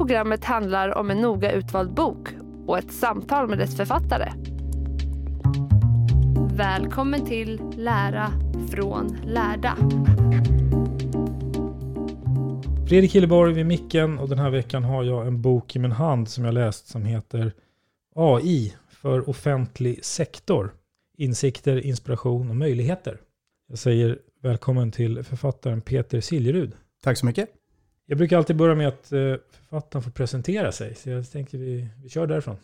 [0.00, 2.28] programmet handlar om en noga utvald bok
[2.66, 4.32] och ett samtal med dess författare.
[6.56, 8.32] Välkommen till Lära
[8.70, 9.76] från lärda.
[12.88, 16.28] Fredrik Hilleborg vid micken och den här veckan har jag en bok i min hand
[16.28, 17.52] som jag läst som heter
[18.14, 20.74] AI för offentlig sektor.
[21.16, 23.20] Insikter, inspiration och möjligheter.
[23.68, 26.72] Jag säger välkommen till författaren Peter Siljerud.
[27.02, 27.59] Tack så mycket.
[28.10, 29.18] Jag brukar alltid börja med att eh,
[29.52, 32.56] författaren får presentera sig, så jag tänker vi, vi kör därifrån.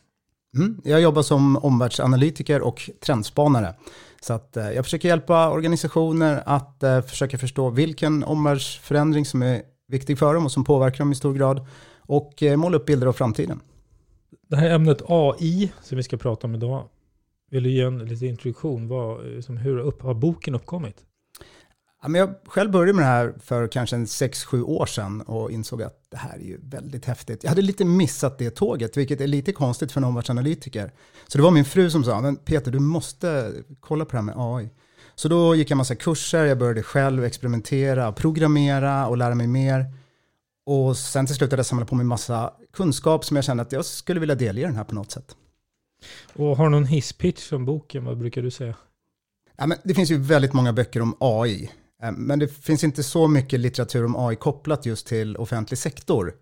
[0.56, 0.80] Mm.
[0.84, 3.74] Jag jobbar som omvärldsanalytiker och trendspanare.
[4.20, 9.62] Så att, eh, jag försöker hjälpa organisationer att eh, försöka förstå vilken omvärldsförändring som är
[9.88, 11.66] viktig för dem och som påverkar dem i stor grad
[11.98, 13.60] och måla upp bilder av framtiden.
[14.48, 16.88] Det här ämnet AI som vi ska prata om idag,
[17.50, 18.88] vill du ge en liten introduktion?
[18.88, 21.04] Vad, som, hur upp, har boken uppkommit?
[22.06, 25.50] Ja, men jag själv började med det här för kanske en 6-7 år sedan och
[25.50, 27.44] insåg att det här är ju väldigt häftigt.
[27.44, 30.92] Jag hade lite missat det tåget, vilket är lite konstigt för en omvärldsanalytiker.
[31.26, 34.22] Så det var min fru som sa, men Peter du måste kolla på det här
[34.22, 34.70] med AI.
[35.14, 39.86] Så då gick jag massa kurser, jag började själv experimentera, programmera och lära mig mer.
[40.66, 43.72] Och sen till slut hade jag samlat på mig massa kunskap som jag kände att
[43.72, 45.36] jag skulle vilja delge den här på något sätt.
[46.32, 48.04] Och har du någon hisspitch om boken?
[48.04, 48.74] Vad brukar du säga?
[49.56, 51.70] Ja, men det finns ju väldigt många böcker om AI.
[52.06, 56.34] Eh, men det finns inte så mycket litteratur om AI kopplat just till offentlig sektor.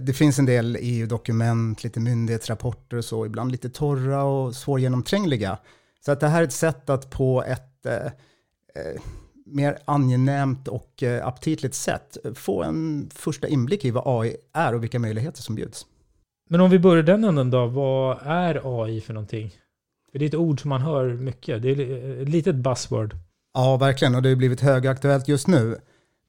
[0.00, 5.58] Det finns en del EU-dokument, lite myndighetsrapporter och så, ibland lite torra och svårgenomträngliga.
[6.04, 8.06] Så att det här är ett sätt att på ett eh,
[8.74, 9.00] eh,
[9.46, 14.82] mer angenämt och eh, aptitligt sätt få en första inblick i vad AI är och
[14.82, 15.86] vilka möjligheter som bjuds.
[16.48, 19.50] Men om vi börjar den änden då, vad är AI för någonting?
[20.12, 23.16] För det är ett ord som man hör mycket, det är ett litet buzzword.
[23.54, 25.78] Ja, verkligen, och det har blivit högaktuellt just nu.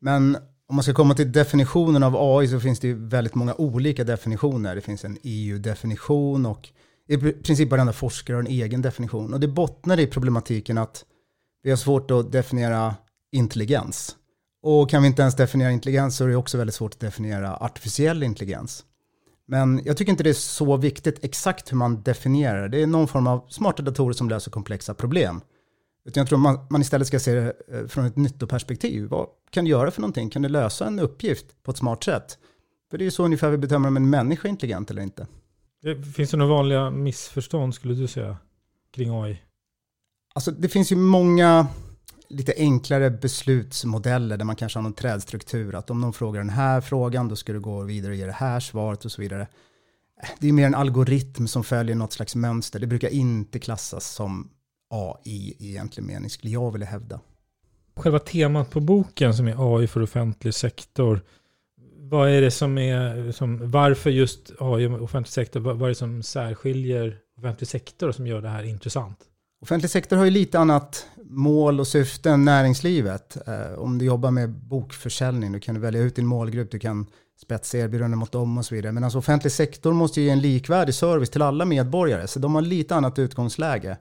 [0.02, 3.56] Men om man ska komma till definitionen av AI så finns det ju väldigt många
[3.58, 4.76] olika definitioner.
[4.76, 6.70] Det finns en EU-definition och
[7.08, 9.34] i princip varenda forskare har en egen definition.
[9.34, 11.06] Och det bottnar i problematiken att
[11.64, 12.96] vi har svårt att definiera
[13.32, 14.16] intelligens.
[14.62, 17.58] Och kan vi inte ens definiera intelligens så är det också väldigt svårt att definiera
[17.58, 18.86] artificiell intelligens.
[19.48, 22.70] Men jag tycker inte det är så viktigt exakt hur man definierar.
[22.70, 25.42] Det är någon form av smarta datorer som löser komplexa problem.
[26.06, 29.06] Utan jag tror man, man istället ska se det eh, från ett nyttoperspektiv.
[29.06, 30.30] Vad kan du göra för någonting?
[30.30, 32.38] Kan du lösa en uppgift på ett smart sätt?
[32.92, 35.28] För det är ju så ungefär vi bedömer om en människa är intelligent eller inte.
[36.16, 38.38] Finns det några vanliga missförstånd skulle du säga
[38.94, 39.42] kring AI?
[40.36, 41.68] Alltså det finns ju många
[42.30, 45.76] lite enklare beslutsmodeller där man kanske har någon trädstruktur.
[45.76, 48.32] Att om någon frågar den här frågan då ska du gå vidare och ge det
[48.32, 49.48] här svaret och så vidare.
[50.40, 52.80] Det är mer en algoritm som följer något slags mönster.
[52.80, 54.50] Det brukar inte klassas som
[54.94, 57.20] AI i egentlig mening, skulle jag vilja hävda.
[57.96, 61.22] Själva temat på boken som är AI för offentlig sektor,
[61.98, 65.90] vad är det som är, som, varför just AI och offentlig sektor, vad, vad är
[65.90, 69.18] det som särskiljer offentlig sektor som gör det här intressant?
[69.62, 73.48] Offentlig sektor har ju lite annat mål och syfte än näringslivet.
[73.48, 77.06] Eh, om du jobbar med bokförsäljning, då kan du välja ut din målgrupp, du kan
[77.42, 78.92] spetsa erbjudanden mot dem och så vidare.
[78.92, 82.56] Men alltså offentlig sektor måste ju ge en likvärdig service till alla medborgare, så de
[82.56, 83.98] har lite annat utgångsläge.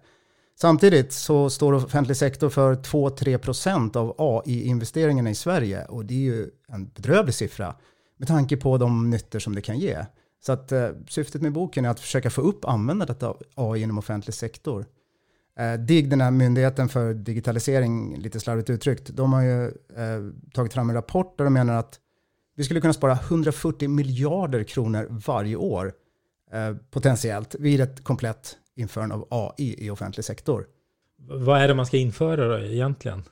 [0.62, 6.50] Samtidigt så står offentlig sektor för 2-3% av AI-investeringarna i Sverige och det är ju
[6.69, 7.75] en bedrövlig siffra
[8.17, 10.05] med tanke på de nyttor som det kan ge.
[10.41, 13.99] Så att eh, syftet med boken är att försöka få upp användandet av AI inom
[13.99, 14.87] offentlig sektor.
[15.59, 20.72] Eh, DIGG, den här myndigheten för digitalisering, lite slarvigt uttryckt, de har ju eh, tagit
[20.72, 22.01] fram en rapport där de menar att
[22.57, 25.92] vi skulle kunna spara 140 miljarder kronor varje år
[26.53, 30.66] eh, potentiellt vid ett komplett införande av AI i offentlig sektor.
[31.28, 33.22] Vad är det man ska införa då egentligen?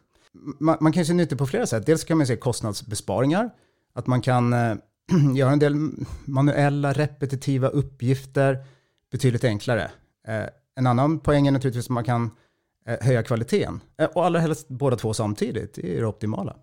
[0.58, 1.86] Man, man kan se nytta på flera sätt.
[1.86, 3.50] Dels kan man se kostnadsbesparingar.
[3.92, 4.74] Att man kan eh,
[5.36, 5.74] göra en del
[6.24, 8.64] manuella, repetitiva uppgifter
[9.12, 9.90] betydligt enklare.
[10.28, 10.44] Eh,
[10.76, 12.30] en annan poäng är naturligtvis att man kan
[12.86, 13.80] eh, höja kvaliteten.
[13.98, 15.74] Eh, och allra helst båda två samtidigt.
[15.74, 16.56] Det är det optimala.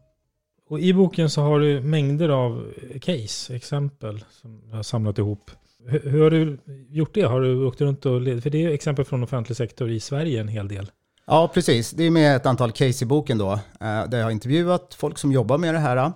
[0.70, 5.52] Och I boken så har du mängder av case, exempel som du har samlat ihop.
[5.88, 6.58] Hur, hur, har du
[6.90, 7.22] gjort det?
[7.22, 8.22] Har du åkt runt och...
[8.44, 10.92] För det är exempel från offentlig sektor i Sverige en hel del.
[11.30, 11.92] Ja, precis.
[11.92, 15.18] Det är med ett antal case i boken då, eh, där jag har intervjuat folk
[15.18, 16.12] som jobbar med det här.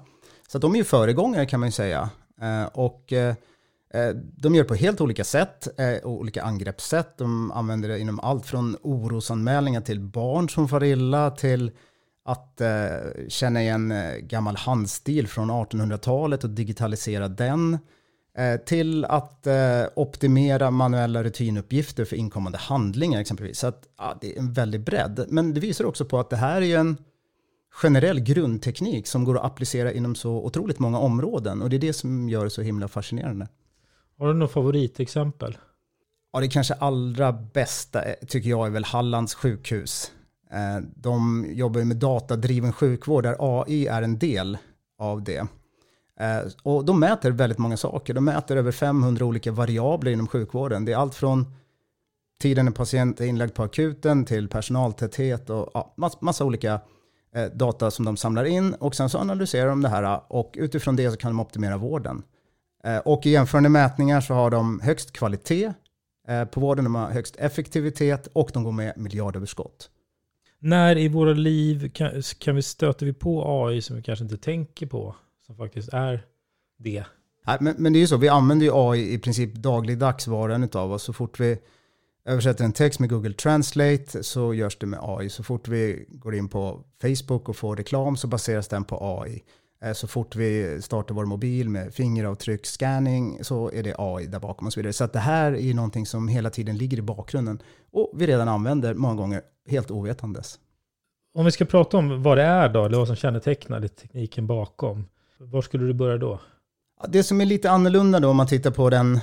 [0.48, 2.10] Så de är ju föregångare kan man ju säga.
[2.42, 3.36] Eh, och eh,
[4.38, 5.68] de gör det på helt olika sätt,
[6.04, 7.18] olika angreppssätt.
[7.18, 11.72] De använder det inom allt från orosanmälningar till barn som far illa till
[12.26, 12.62] att
[13.28, 17.78] känna igen gammal handstil från 1800-talet och digitalisera den
[18.66, 23.60] till att eh, optimera manuella rutinuppgifter för inkommande handlingar exempelvis.
[23.60, 25.26] Så att, ja, det är en väldig bredd.
[25.28, 26.98] Men det visar också på att det här är en
[27.82, 31.94] generell grundteknik som går att applicera inom så otroligt många områden och det är det
[31.94, 33.48] som gör det så himla fascinerande.
[34.18, 35.58] Har du något favoritexempel?
[36.34, 40.12] Ja, det kanske allra bästa eh, tycker jag är väl Hallands sjukhus
[40.54, 44.58] Eh, de jobbar med datadriven sjukvård där AI är en del
[44.98, 45.48] av det.
[46.22, 48.14] Eh, och de mäter väldigt många saker.
[48.14, 50.86] De mäter över 500 olika variabler inom sjukvården.
[50.86, 51.46] Det är allt från
[52.42, 56.82] tiden en patient är inlagd på akuten till personaltäthet och ja, massa olika
[57.36, 58.74] eh, data som de samlar in.
[58.74, 61.78] Och sen så analyserar de det här eh, och utifrån det så kan de optimera
[61.78, 62.24] vården.
[63.06, 65.74] Och i jämförande mätningar så har de högst kvalitet
[66.52, 69.90] på vården, de har högst effektivitet och de går med miljardöverskott.
[70.60, 74.38] När i våra liv kan, kan vi, stöter vi på AI som vi kanske inte
[74.38, 75.16] tänker på,
[75.52, 76.26] som faktiskt är
[76.78, 77.06] det?
[77.48, 80.50] Nej, men, men det är ju så, vi använder ju AI i princip dagligdags var
[80.50, 81.04] och en av oss.
[81.04, 81.58] Så fort vi
[82.26, 85.30] översätter en text med Google Translate så görs det med AI.
[85.30, 89.44] Så fort vi går in på Facebook och får reklam så baseras den på AI.
[89.82, 94.40] Eh, så fort vi startar vår mobil med fingeravtryck, scanning, så är det AI där
[94.40, 94.94] bakom och så vidare.
[94.94, 97.62] Så det här är ju någonting som hela tiden ligger i bakgrunden
[97.92, 100.60] och vi redan använder många gånger helt ovetandes.
[101.34, 105.06] Om vi ska prata om vad det är då, eller vad som kännetecknar tekniken bakom,
[105.46, 106.40] var skulle du börja då?
[107.08, 109.20] Det som är lite annorlunda då om man tittar på den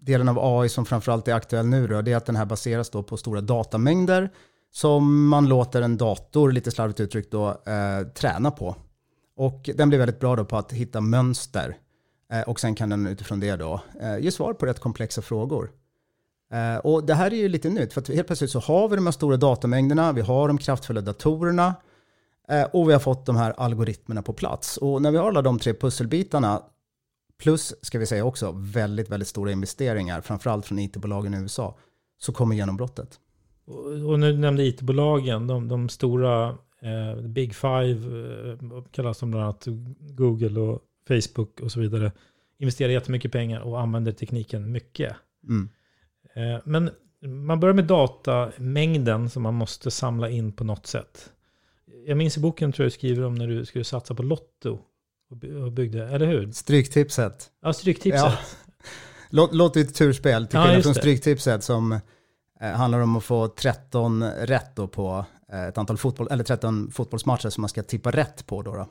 [0.00, 2.90] delen av AI som framförallt är aktuell nu då, det är att den här baseras
[2.90, 4.30] då på stora datamängder
[4.70, 8.76] som man låter en dator, lite slarvigt uttryckt då, eh, träna på.
[9.36, 11.76] Och den blir väldigt bra då på att hitta mönster.
[12.32, 15.70] Eh, och sen kan den utifrån det då eh, ge svar på rätt komplexa frågor.
[16.52, 18.96] Eh, och det här är ju lite nytt, för att helt plötsligt så har vi
[18.96, 21.74] de här stora datamängderna, vi har de kraftfulla datorerna
[22.72, 24.76] och vi har fått de här algoritmerna på plats.
[24.76, 26.62] Och när vi har alla de tre pusselbitarna,
[27.42, 31.78] plus ska vi säga också väldigt, väldigt stora investeringar, framförallt från it-bolagen i USA,
[32.18, 33.20] så kommer genombrottet.
[34.06, 37.92] Och nu nämnde it-bolagen, de, de stora Eh, Big Five
[38.50, 39.64] eh, kallas de bland annat
[39.98, 42.12] Google och Facebook och så vidare.
[42.58, 45.16] Investerar jättemycket pengar och använder tekniken mycket.
[45.48, 45.68] Mm.
[46.34, 46.90] Eh, men
[47.46, 51.32] man börjar med datamängden som man måste samla in på något sätt.
[52.06, 54.78] Jag minns i boken tror jag du skriver om när du skulle satsa på Lotto
[55.64, 56.52] och byggde, eller hur?
[56.52, 57.50] Stryktipset.
[57.62, 58.20] Ja, Stryktipset.
[58.22, 58.38] Ja.
[59.52, 61.92] Låt ett turspel till skillnad ja, från Stryktipset som
[62.60, 65.24] eh, handlar om att få 13 rätt på
[65.54, 68.62] Eh, ett antal fotboll, eller 13 fotbollsmatcher som man ska tippa rätt på.
[68.62, 68.88] Då, då.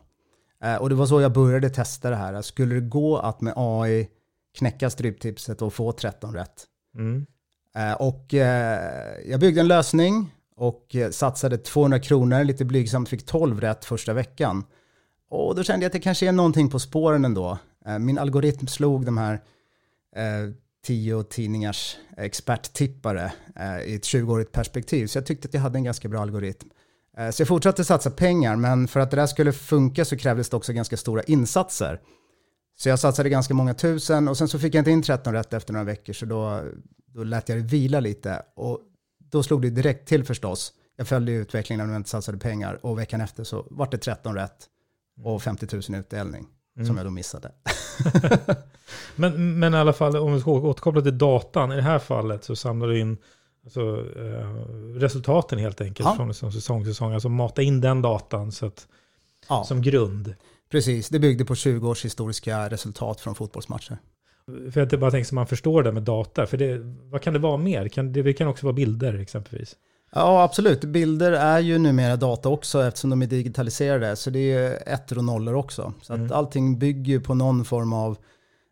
[0.67, 2.41] Eh, och det var så jag började testa det här.
[2.41, 4.09] Skulle det gå att med AI
[4.57, 6.65] knäcka stryptipset och få 13 rätt?
[6.95, 7.25] Mm.
[7.75, 8.33] Eh, och
[9.25, 14.13] jag byggde en lösning och eh, satsade 200 kronor, lite blygsamt, fick 12 rätt första
[14.13, 14.65] veckan.
[15.29, 17.57] Och då kände jag att det kanske är någonting på spåren ändå.
[17.85, 19.33] Eh, min algoritm slog de här
[20.15, 20.53] eh,
[20.85, 25.07] tio tidningars experttippare eh, i ett 20-årigt perspektiv.
[25.07, 26.69] Så jag tyckte att jag hade en ganska bra algoritm.
[27.17, 30.49] Eh, så jag fortsatte satsa pengar, men för att det där skulle funka så krävdes
[30.49, 31.99] det också ganska stora insatser.
[32.75, 35.53] Så jag satsade ganska många tusen och sen så fick jag inte in 13 rätt
[35.53, 36.61] efter några veckor så då,
[37.05, 38.41] då lät jag det vila lite.
[38.55, 38.79] Och
[39.33, 40.73] då slog det direkt till förstås.
[40.95, 44.35] Jag följde utvecklingen när jag inte satsade pengar och veckan efter så var det 13
[44.35, 44.69] rätt
[45.23, 46.87] och 50 000 utdelning mm.
[46.87, 47.51] som jag då missade.
[49.15, 52.43] men, men i alla fall, om vi ska återkoppla till datan, i det här fallet
[52.43, 53.17] så samlar du in
[53.63, 53.81] alltså,
[54.15, 54.49] eh,
[54.95, 56.15] resultaten helt enkelt ja.
[56.15, 57.13] från säsong till säsong.
[57.13, 58.87] Alltså mata in den datan så att,
[59.49, 59.63] ja.
[59.63, 60.35] som grund.
[60.71, 63.97] Precis, det byggde på 20 års historiska resultat från fotbollsmatcher.
[64.45, 66.45] För jag bara tänker så man förstår det med data.
[66.45, 66.77] För det,
[67.11, 67.87] vad kan det vara mer?
[67.87, 69.75] Kan, det kan också vara bilder exempelvis.
[70.11, 70.83] Ja, absolut.
[70.83, 74.15] Bilder är ju numera data också eftersom de är digitaliserade.
[74.15, 75.93] Så det är ettor och nollor också.
[76.01, 76.25] Så mm.
[76.25, 78.17] att allting bygger på någon form av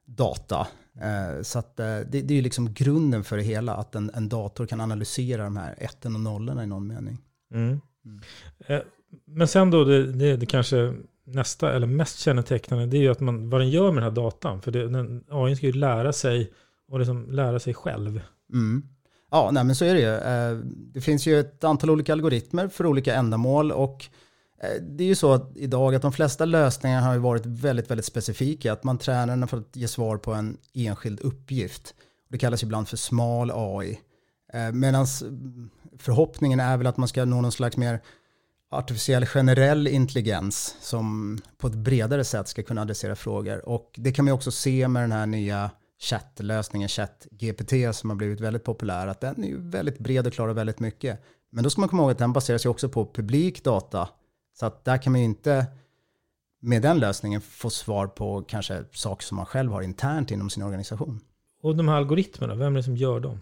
[0.05, 0.67] data.
[1.01, 4.11] Eh, så att eh, det, det är ju liksom grunden för det hela, att en,
[4.13, 7.17] en dator kan analysera de här ettorna och nollorna i någon mening.
[7.53, 7.81] Mm.
[8.05, 8.21] Mm.
[8.67, 8.81] Eh,
[9.25, 10.93] men sen då, det, det, det, kanske
[11.33, 14.23] nästa eller mest kännetecknande, det är ju att man, vad den gör med den här
[14.23, 14.61] datan.
[14.61, 16.51] För det, den, AI ska ju lära sig
[16.87, 18.21] och liksom lära sig själv.
[18.53, 18.83] Mm.
[19.31, 20.15] Ja, nej, men så är det ju.
[20.15, 24.05] Eh, det finns ju ett antal olika algoritmer för olika ändamål och
[24.63, 28.05] eh, det är ju så att idag att de flesta lösningar har varit väldigt, väldigt
[28.05, 28.73] specifika.
[28.73, 31.93] Att man tränar den för att ge svar på en enskild uppgift.
[32.29, 33.99] Det kallas ibland för smal AI.
[34.53, 35.05] Eh, Medan
[35.97, 38.01] förhoppningen är väl att man ska nå någon slags mer
[38.71, 43.69] artificiell generell intelligens som på ett bredare sätt ska kunna adressera frågor.
[43.69, 48.39] Och det kan man också se med den här nya chattlösningen, ChatGPT, som har blivit
[48.39, 51.23] väldigt populär, att den är ju väldigt bred och klarar väldigt mycket.
[51.49, 54.09] Men då ska man komma ihåg att den baseras ju också på publik data.
[54.59, 55.65] Så att där kan man ju inte
[56.61, 60.63] med den lösningen få svar på kanske saker som man själv har internt inom sin
[60.63, 61.19] organisation.
[61.63, 63.39] Och de här algoritmerna, vem är det som gör dem?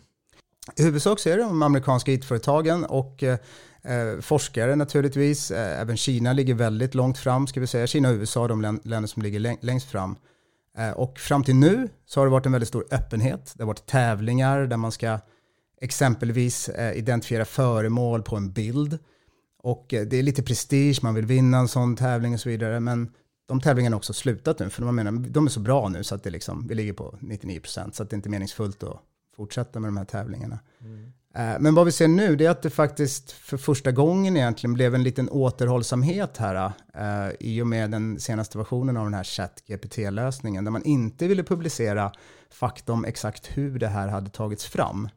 [0.75, 3.37] I huvudsak så är det de amerikanska IT-företagen och eh,
[3.83, 5.51] eh forskare naturligtvis.
[5.51, 7.87] Eh, även Kina ligger väldigt långt fram, ska vi säga.
[7.87, 10.15] Kina och USA är de länder som ligger längst fram.
[10.77, 13.53] Eh, och fram till nu så har det varit en väldigt stor öppenhet.
[13.55, 15.19] Det har varit tävlingar där man ska
[15.81, 18.97] exempelvis eh, identifiera föremål på en bild.
[19.63, 22.79] Och eh, det är lite prestige, man vill vinna en sån tävling och så vidare.
[22.79, 23.11] Men
[23.47, 26.15] de tävlingarna har också slutat nu, för de, menar, de är så bra nu så
[26.15, 29.01] att det liksom, vi ligger på 99%, så att det inte är meningsfullt att
[29.39, 30.59] fortsätta med de här tävlingarna.
[30.81, 31.11] Mm.
[31.59, 34.95] Men vad vi ser nu det är att det faktiskt för första gången egentligen blev
[34.95, 40.63] en liten återhållsamhet här uh, i och med den senaste versionen av den här ChatGPT-lösningen
[40.63, 42.11] där man inte ville publicera
[42.51, 45.09] fakta om exakt hur det här hade tagits fram.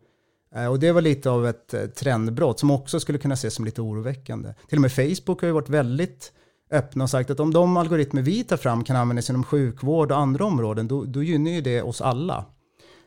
[0.56, 3.82] Uh, och det var lite av ett trendbrott som också skulle kunna ses som lite
[3.82, 4.54] oroväckande.
[4.68, 6.32] Till och med Facebook har ju varit väldigt
[6.70, 10.18] öppna och sagt att om de algoritmer vi tar fram kan användas inom sjukvård och
[10.18, 12.44] andra områden, då, då gynnar ju det oss alla.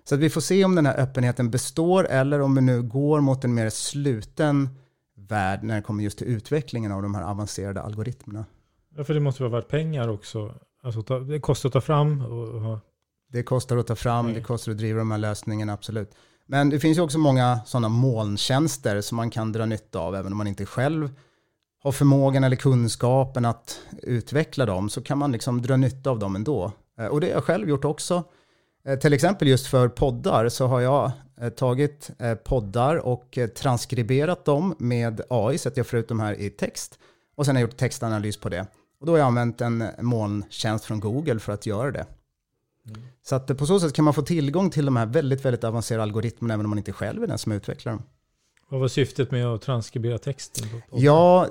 [0.10, 3.22] Så att vi får se om den här öppenheten består eller om vi nu går
[3.22, 4.70] mot en mer sluten
[5.18, 8.46] värld när det kommer just till utvecklingen av de här avancerade algoritmerna.
[8.98, 10.54] Ja, för det måste vara värt pengar också.
[10.84, 12.22] Alltså, det kostar att ta fram.
[12.22, 12.80] Och...
[13.32, 14.36] Det kostar att ta fram, Nej.
[14.36, 16.16] det kostar att driva de här lösningarna, absolut.
[16.46, 20.32] Men det finns ju också många sådana molntjänster som man kan dra nytta av, även
[20.32, 21.10] om man inte själv
[21.84, 26.36] har förmågan eller kunskapen att utveckla dem, så kan man liksom dra nytta av dem
[26.36, 26.72] ändå.
[27.00, 28.24] Eh, och det har jag själv gjort också.
[28.86, 31.12] Eh, till exempel just för poddar så har jag
[31.42, 36.20] eh, tagit eh, poddar och transkriberat dem med AI så att jag får ut dem
[36.20, 37.00] här i text.
[37.36, 38.68] Och sen har jag gjort textanalys på det.
[39.00, 42.06] Och då har jag använt en molntjänst från Google för att göra det.
[42.88, 43.02] Mm.
[43.22, 46.04] Så att på så sätt kan man få tillgång till de här väldigt, väldigt avancerade
[46.04, 48.04] algoritmerna även om man inte själv är den som utvecklar dem.
[48.70, 50.68] Vad var syftet med att transkribera texten?
[50.92, 51.48] Ja,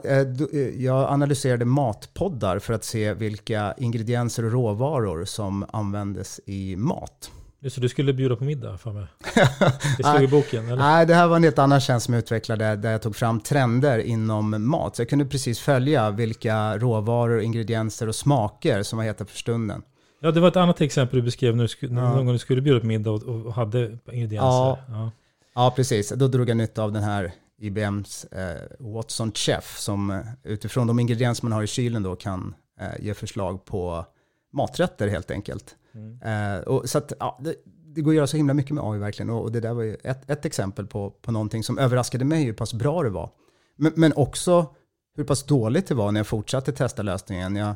[0.77, 7.31] jag analyserade matpoddar för att se vilka ingredienser och råvaror som användes i mat.
[7.69, 9.07] Så du skulle bjuda på middag för mig?
[9.97, 10.67] Det stod i boken?
[10.67, 10.77] Eller?
[10.77, 13.41] Nej, det här var en helt annan tjänst som jag utvecklade där jag tog fram
[13.41, 14.97] trender inom mat.
[14.97, 19.83] Så jag kunde precis följa vilka råvaror, ingredienser och smaker som var heta för stunden.
[20.21, 21.93] Ja, det var ett annat exempel du beskrev när du, ja.
[21.93, 24.47] någon gång du skulle bjuda på middag och, och hade ingredienser.
[24.47, 24.79] Ja.
[24.89, 25.11] ja.
[25.55, 26.09] Ja, precis.
[26.09, 30.99] Då drog jag nytta av den här IBMs eh, Watson Chef som eh, utifrån de
[30.99, 34.07] ingredienser man har i kylen då kan eh, ge förslag på
[34.53, 35.77] maträtter helt enkelt.
[35.95, 36.23] Mm.
[36.23, 37.55] Eh, och, så att, ja, det,
[37.95, 39.83] det, går att göra så himla mycket med AI verkligen och, och det där var
[39.83, 43.31] ju ett, ett exempel på, på någonting som överraskade mig hur pass bra det var.
[43.77, 44.75] Men, men också
[45.17, 47.57] hur pass dåligt det var när jag fortsatte testa lösningen.
[47.57, 47.75] Jag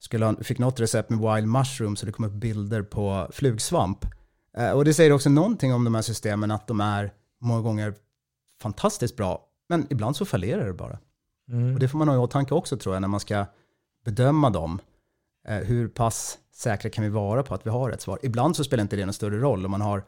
[0.00, 4.06] skulle ha, fick något recept med wild mushroom så det kom upp bilder på flugsvamp.
[4.56, 7.94] Eh, och det säger också någonting om de här systemen, att de är många gånger
[8.60, 10.98] fantastiskt bra, men ibland så fallerar det bara.
[11.48, 11.74] Mm.
[11.74, 13.46] Och det får man ha i åtanke också tror jag, när man ska
[14.04, 14.80] bedöma dem.
[15.48, 18.18] Eh, hur pass säkra kan vi vara på att vi har ett svar?
[18.22, 20.04] Ibland så spelar inte det någon större roll om man har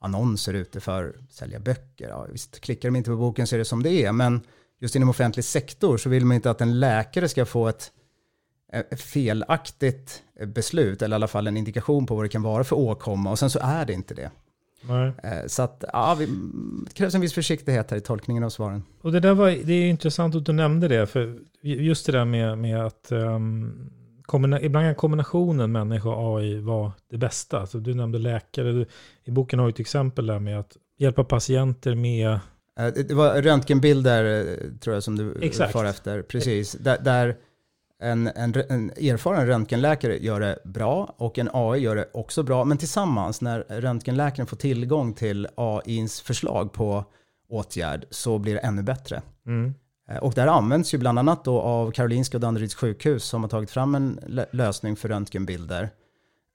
[0.00, 2.08] annonser ute för att sälja böcker.
[2.08, 4.40] Ja, visst, klickar de inte på boken så är det som det är, men
[4.80, 7.92] just inom offentlig sektor så vill man inte att en läkare ska få ett
[9.00, 13.30] felaktigt beslut, eller i alla fall en indikation på vad det kan vara för åkomma,
[13.30, 14.30] och sen så är det inte det.
[14.82, 15.12] Nej.
[15.22, 16.26] Eh, så att, ja, vi,
[16.86, 18.82] det krävs en viss försiktighet här i tolkningen av svaren.
[19.00, 22.24] Och det där var, det är intressant att du nämnde det, för just det där
[22.24, 23.90] med, med att um,
[24.22, 27.66] kombina, ibland kan kombinationen människa och AI vara det bästa.
[27.66, 28.86] Så du nämnde läkare, du,
[29.24, 32.30] i boken har du ett exempel där med att hjälpa patienter med
[32.78, 35.72] eh, det var röntgenbilder eh, tror jag som du Exakt.
[35.72, 36.22] far efter.
[36.22, 36.72] Precis.
[36.72, 37.36] Där, där
[38.02, 42.64] en, en, en, erfaren röntgenläkare gör det bra och en AI gör det också bra.
[42.64, 47.04] Men tillsammans, när röntgenläkaren får tillgång till AIns förslag på
[47.48, 49.22] åtgärd så blir det ännu bättre.
[49.46, 49.74] Mm.
[50.10, 53.42] Eh, och det här används ju bland annat då av Karolinska och Danderyds sjukhus som
[53.42, 55.82] har tagit fram en lösning för röntgenbilder.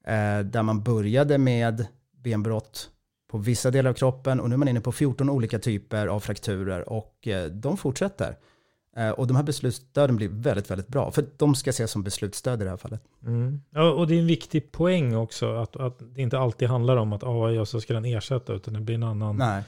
[0.07, 1.87] Eh, där man började med
[2.23, 2.89] benbrott
[3.31, 6.19] på vissa delar av kroppen och nu är man inne på 14 olika typer av
[6.19, 8.37] frakturer och eh, de fortsätter.
[8.95, 11.11] Eh, och de här beslutsstöden blir väldigt, väldigt bra.
[11.11, 13.01] För de ska ses som beslutsstöd i det här fallet.
[13.25, 13.61] Mm.
[13.69, 15.55] Ja, och det är en viktig poäng också.
[15.55, 18.53] Att, att det inte alltid handlar om att AI och så ska den ersätta.
[18.53, 19.37] Utan det blir en annan.
[19.37, 19.63] Nej.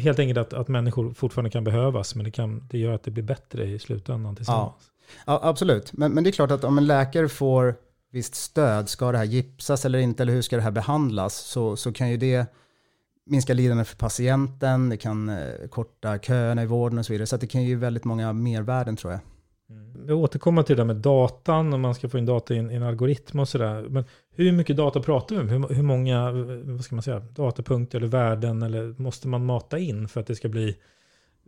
[0.00, 2.14] Helt enkelt att, att människor fortfarande kan behövas.
[2.14, 4.90] Men det, kan, det gör att det blir bättre i slutändan tillsammans.
[5.26, 5.92] Ja, ja absolut.
[5.92, 7.74] Men, men det är klart att om en läkare får
[8.10, 8.88] visst stöd.
[8.88, 10.22] Ska det här gipsas eller inte?
[10.22, 11.34] Eller hur ska det här behandlas?
[11.34, 12.46] Så, så kan ju det
[13.26, 17.26] minska lidande för patienten, det kan eh, korta köerna i vården och så vidare.
[17.26, 19.20] Så det kan ju väldigt många mervärden tror jag.
[19.70, 20.06] Mm.
[20.06, 22.70] Vi återkommer till det där med datan, om man ska få in data i en,
[22.70, 23.86] i en algoritm och sådär.
[23.88, 25.48] Men hur mycket data pratar vi om?
[25.48, 26.30] Hur, hur, många
[26.64, 30.36] vad ska man säga, datapunkter eller värden eller måste man mata in för att det
[30.36, 30.76] ska bli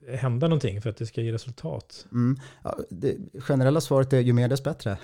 [0.08, 2.06] hända någonting för att det ska ge resultat?
[2.12, 2.36] Mm.
[2.62, 4.98] Ja, det generella svaret är ju mer desto bättre.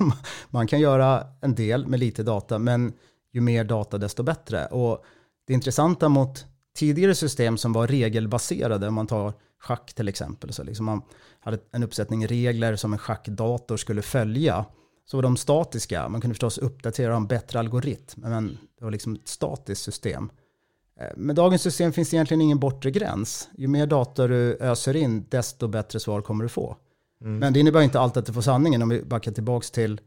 [0.50, 2.92] man kan göra en del med lite data, men
[3.32, 4.66] ju mer data desto bättre.
[4.66, 5.04] Och
[5.46, 6.46] det intressanta mot
[6.76, 11.02] tidigare system som var regelbaserade, om man tar schack till exempel, så liksom man
[11.40, 14.64] hade en uppsättning regler som en schackdator skulle följa,
[15.06, 16.08] så var de statiska.
[16.08, 20.30] Man kunde förstås uppdatera en bättre algoritm, men det var liksom ett statiskt system.
[21.00, 23.48] Eh, med dagens system finns det egentligen ingen bortre gräns.
[23.56, 26.76] Ju mer data du öser in, desto bättre svar kommer du få.
[27.20, 27.38] Mm.
[27.38, 30.00] Men det innebär inte alltid att du får sanningen om vi backar tillbaka till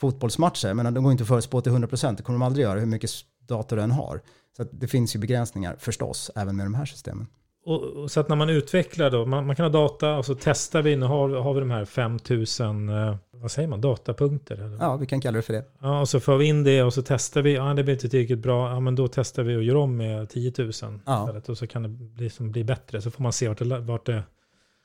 [0.00, 0.74] fotbollsmatcher.
[0.74, 3.10] Men de går inte att förutspå till 100%, det kommer de aldrig göra hur mycket
[3.46, 4.20] data du än har.
[4.56, 7.26] Så det finns ju begränsningar förstås, även med de här systemen.
[7.66, 10.34] Och, och, så att när man utvecklar då, man, man, kan ha data och så
[10.34, 14.54] testar vi, nu har, har vi de här 5000, eh, vad säger man, datapunkter?
[14.54, 14.76] Eller?
[14.80, 15.64] Ja, vi kan kalla det för det.
[15.80, 18.08] Ja, och så för vi in det och så testar vi, ja det blir inte
[18.08, 20.72] tillräckligt bra, ja men då testar vi och gör om med 10 000
[21.06, 21.20] ja.
[21.20, 23.78] istället och så kan det bli, som bli bättre, så får man se vart det,
[23.78, 24.22] vart det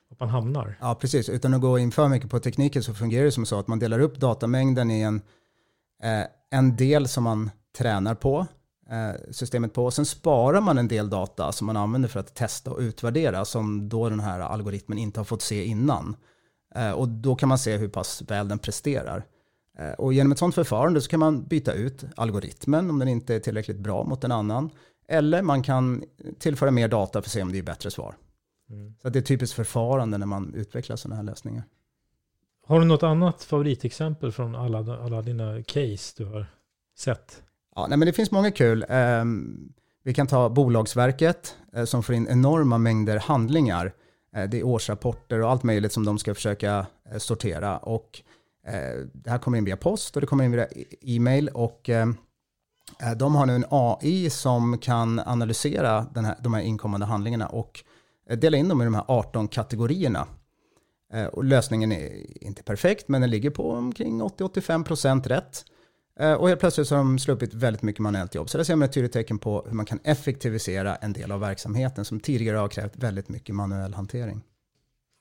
[0.09, 0.77] vart man hamnar.
[0.81, 1.29] Ja, precis.
[1.29, 3.79] Utan att gå in för mycket på tekniken så fungerar det som så att man
[3.79, 5.15] delar upp datamängden i en,
[6.03, 6.25] eh,
[6.59, 8.47] en del som man tränar på
[9.31, 9.91] systemet på.
[9.91, 13.89] Sen sparar man en del data som man använder för att testa och utvärdera som
[13.89, 16.15] då den här algoritmen inte har fått se innan.
[16.75, 19.25] Eh, och då kan man se hur pass väl den presterar.
[19.77, 23.35] Eh, och genom ett sådant förfarande så kan man byta ut algoritmen om den inte
[23.35, 24.69] är tillräckligt bra mot en annan.
[25.07, 26.03] Eller man kan
[26.39, 28.15] tillföra mer data för att se om det är bättre svar.
[28.69, 28.95] Mm.
[29.01, 31.63] Så det är typiskt förfarande när man utvecklar sådana här lösningar.
[32.65, 36.45] Har du något annat favoritexempel från alla, alla dina case du har
[36.97, 37.43] sett?
[37.75, 38.85] Ja, nej, men det finns många kul.
[38.89, 39.73] Ehm,
[40.03, 43.93] vi kan ta Bolagsverket eh, som får in enorma mängder handlingar.
[44.35, 47.77] Eh, det är årsrapporter och allt möjligt som de ska försöka eh, sortera.
[47.77, 48.21] Och
[49.13, 51.49] det här kommer in via post och det kommer in via e- e-mail.
[51.49, 52.15] Och ehm,
[53.17, 57.83] de har nu en AI som kan analysera den här, de här inkommande handlingarna och
[58.37, 60.27] dela in dem i de här 18 kategorierna.
[61.31, 65.65] Och lösningen är inte perfekt, men den ligger på omkring 80-85% rätt.
[66.19, 68.49] Eh, och helt plötsligt så har de sluppit väldigt mycket manuellt jobb.
[68.49, 71.39] Så där ser man ett tydligt tecken på hur man kan effektivisera en del av
[71.39, 74.41] verksamheten som tidigare har krävt väldigt mycket manuell hantering.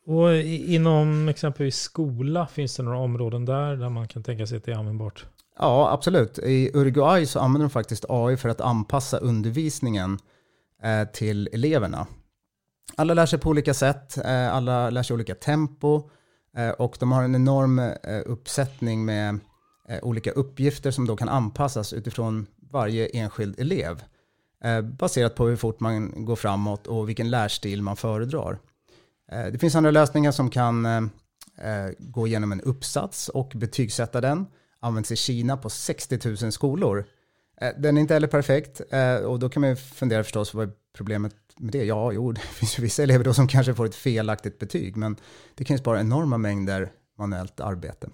[0.06, 4.64] Och inom exempelvis skola, finns det några områden där där man kan tänka sig att
[4.64, 5.26] det är användbart?
[5.58, 6.38] Ja, absolut.
[6.38, 10.18] I Uruguay så använder de faktiskt AI för att anpassa undervisningen
[10.82, 12.06] eh, till eleverna.
[12.96, 16.10] Alla lär sig på olika sätt, eh, alla lär sig olika tempo
[16.78, 17.80] och de har en enorm
[18.26, 19.38] uppsättning med
[19.88, 24.02] Eh, olika uppgifter som då kan anpassas utifrån varje enskild elev.
[24.64, 28.58] Eh, baserat på hur fort man går framåt och vilken lärstil man föredrar.
[29.32, 31.10] Eh, det finns andra lösningar som kan
[31.98, 34.46] gå igenom en uppsats och betygsätta den.
[34.80, 37.04] Används i Kina på 60 000 skolor.
[37.76, 38.80] Den är inte heller perfekt
[39.24, 41.84] och då kan man fundera förstås vad är problemet med det?
[41.84, 45.16] Ja, jo, det finns ju vissa elever då som kanske får ett felaktigt betyg, men
[45.54, 48.08] det kan ju spara enorma mängder manuellt arbete.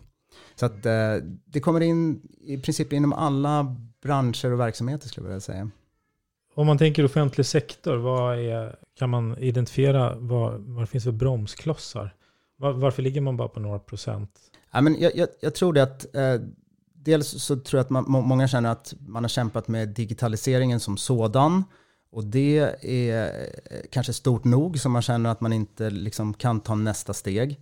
[0.57, 5.29] Så att eh, det kommer in i princip inom alla branscher och verksamheter skulle jag
[5.29, 5.71] vilja säga.
[6.55, 11.13] Om man tänker offentlig sektor, vad är, kan man identifiera vad, vad det finns för
[11.13, 12.15] bromsklossar?
[12.57, 14.31] Var, varför ligger man bara på några procent?
[14.73, 16.41] Ja, men jag, jag, jag tror det att eh,
[16.93, 20.97] dels så tror jag att man, många känner att man har kämpat med digitaliseringen som
[20.97, 21.65] sådan.
[22.11, 23.29] Och det är
[23.71, 27.61] eh, kanske stort nog så man känner att man inte liksom kan ta nästa steg.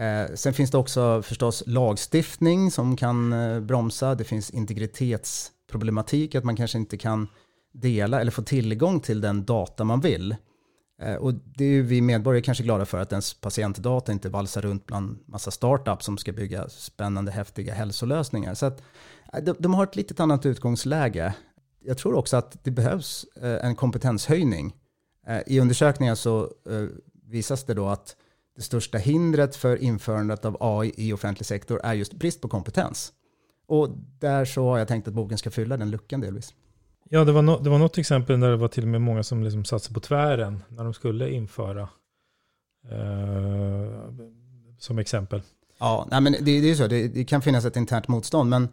[0.00, 4.14] Eh, sen finns det också förstås lagstiftning som kan eh, bromsa.
[4.14, 7.28] Det finns integritetsproblematik, att man kanske inte kan
[7.72, 10.36] dela eller få tillgång till den data man vill.
[11.02, 14.62] Eh, och det är ju vi medborgare kanske glada för att ens patientdata inte valsar
[14.62, 18.54] runt bland massa startups som ska bygga spännande, häftiga hälsolösningar.
[18.54, 18.82] Så att
[19.32, 21.34] eh, de, de har ett litet annat utgångsläge.
[21.80, 24.74] Jag tror också att det behövs eh, en kompetenshöjning.
[25.26, 26.50] Eh, I undersökningar så
[27.26, 28.16] visas det då att
[28.60, 33.12] det största hindret för införandet av AI i offentlig sektor är just brist på kompetens.
[33.66, 36.54] Och där så har jag tänkt att boken ska fylla den luckan delvis.
[37.08, 39.22] Ja, det var, no det var något exempel där det var till och med många
[39.22, 41.88] som liksom satsade på tvären när de skulle införa.
[42.90, 44.14] Eh,
[44.78, 45.42] som exempel.
[45.78, 46.86] Ja, nej, men det, det är så.
[46.86, 48.50] Det, det, kan finnas ett internt motstånd.
[48.50, 48.68] Men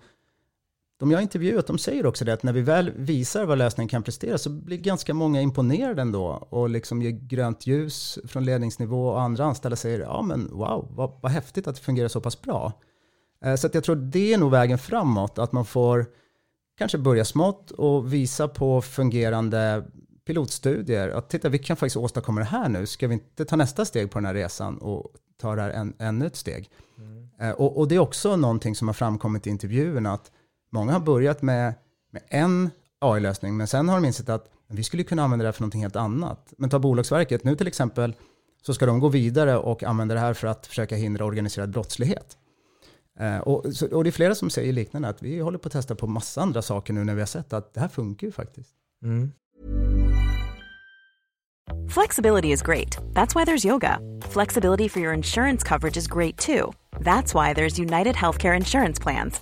[1.00, 4.04] de jag intervjuat de säger också det att när vi väl visar vad lösningen kan
[4.04, 9.22] prestera så blir ganska många imponerade ändå och liksom ger grönt ljus från ledningsnivå och
[9.22, 12.74] andra anställda säger ja men wow, vad, vad häftigt att det fungerar så pass bra.
[13.44, 16.06] Eh, så att jag tror det är nog vägen framåt, att man får
[16.78, 19.84] kanske börja smått och visa på fungerande
[20.28, 21.10] pilotstudier.
[21.10, 22.86] Att titta, vi kan faktiskt åstadkomma det här nu.
[22.86, 26.28] Ska vi inte ta nästa steg på den här resan och ta det här ännu
[26.28, 26.70] ett steg?
[26.98, 27.30] Mm.
[27.40, 30.14] Eh, och, och, det är också någonting som har framkommit i intervjuerna.
[30.14, 30.32] Att
[30.70, 31.74] många har börjat med,
[32.12, 35.54] med en AI-lösning, men sen har de insett att vi skulle kunna använda det här
[35.54, 36.54] för någonting helt annat.
[36.58, 38.14] Men ta Bolagsverket, nu till exempel
[38.62, 42.38] så ska de gå vidare och använda det här för att försöka hindra organiserad brottslighet.
[43.20, 45.96] Eh, och, och, det är flera som säger liknande, att vi håller på att testa
[45.96, 48.70] på massa andra saker nu när vi har sett att det här funkar ju faktiskt.
[49.04, 49.32] Mm.
[51.90, 52.98] Flexibility is great.
[53.14, 54.00] That's why there's yoga.
[54.30, 56.74] Flexibility for your insurance coverage is great too.
[57.00, 59.42] That's why there's United Healthcare Insurance Plans.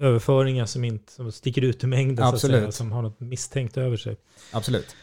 [0.00, 3.76] överföringar som inte som sticker ut i mängden, så att säga, som har något misstänkt
[3.76, 4.16] över sig.
[4.52, 4.96] Absolut.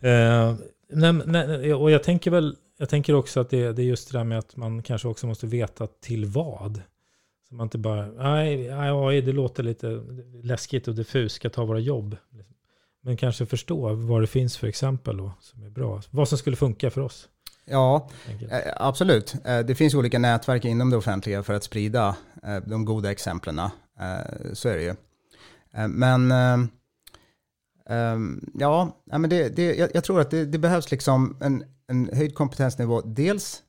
[0.00, 0.54] Eh,
[0.88, 4.18] nej, nej, och jag tänker väl, jag tänker också att det, det är just det
[4.18, 6.82] där med att man kanske också måste veta till vad.
[7.48, 10.02] Så man inte bara, nej, AI det låter lite
[10.42, 12.16] läskigt och diffust, ska ta våra jobb.
[13.04, 16.02] Men kanske förstå vad det finns för exempel då, som är bra.
[16.10, 17.28] Vad som skulle funka för oss.
[17.64, 18.08] Ja,
[18.50, 19.34] eh, absolut.
[19.44, 23.60] Eh, det finns olika nätverk inom det offentliga för att sprida eh, de goda exemplen.
[24.52, 24.94] Så är det ju.
[25.88, 26.30] Men
[28.54, 33.00] ja, men det, det, jag tror att det, det behövs liksom en, en höjd kompetensnivå.
[33.00, 33.62] Dels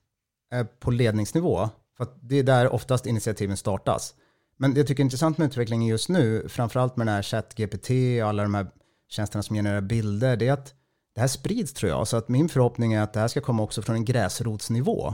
[0.79, 4.15] på ledningsnivå, för det är där oftast initiativen startas.
[4.57, 7.89] Men det jag tycker är intressant med utvecklingen just nu, framförallt med den här ChatGPT
[8.23, 8.67] och alla de här
[9.09, 10.73] tjänsterna som genererar bilder, det är att
[11.15, 12.07] det här sprids tror jag.
[12.07, 15.13] Så att min förhoppning är att det här ska komma också från en gräsrotsnivå.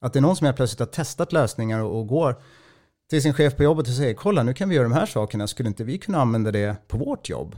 [0.00, 2.42] Att det är någon som helt plötsligt har testat lösningar och, och går
[3.10, 5.46] till sin chef på jobbet och säger kolla nu kan vi göra de här sakerna,
[5.46, 7.56] skulle inte vi kunna använda det på vårt jobb?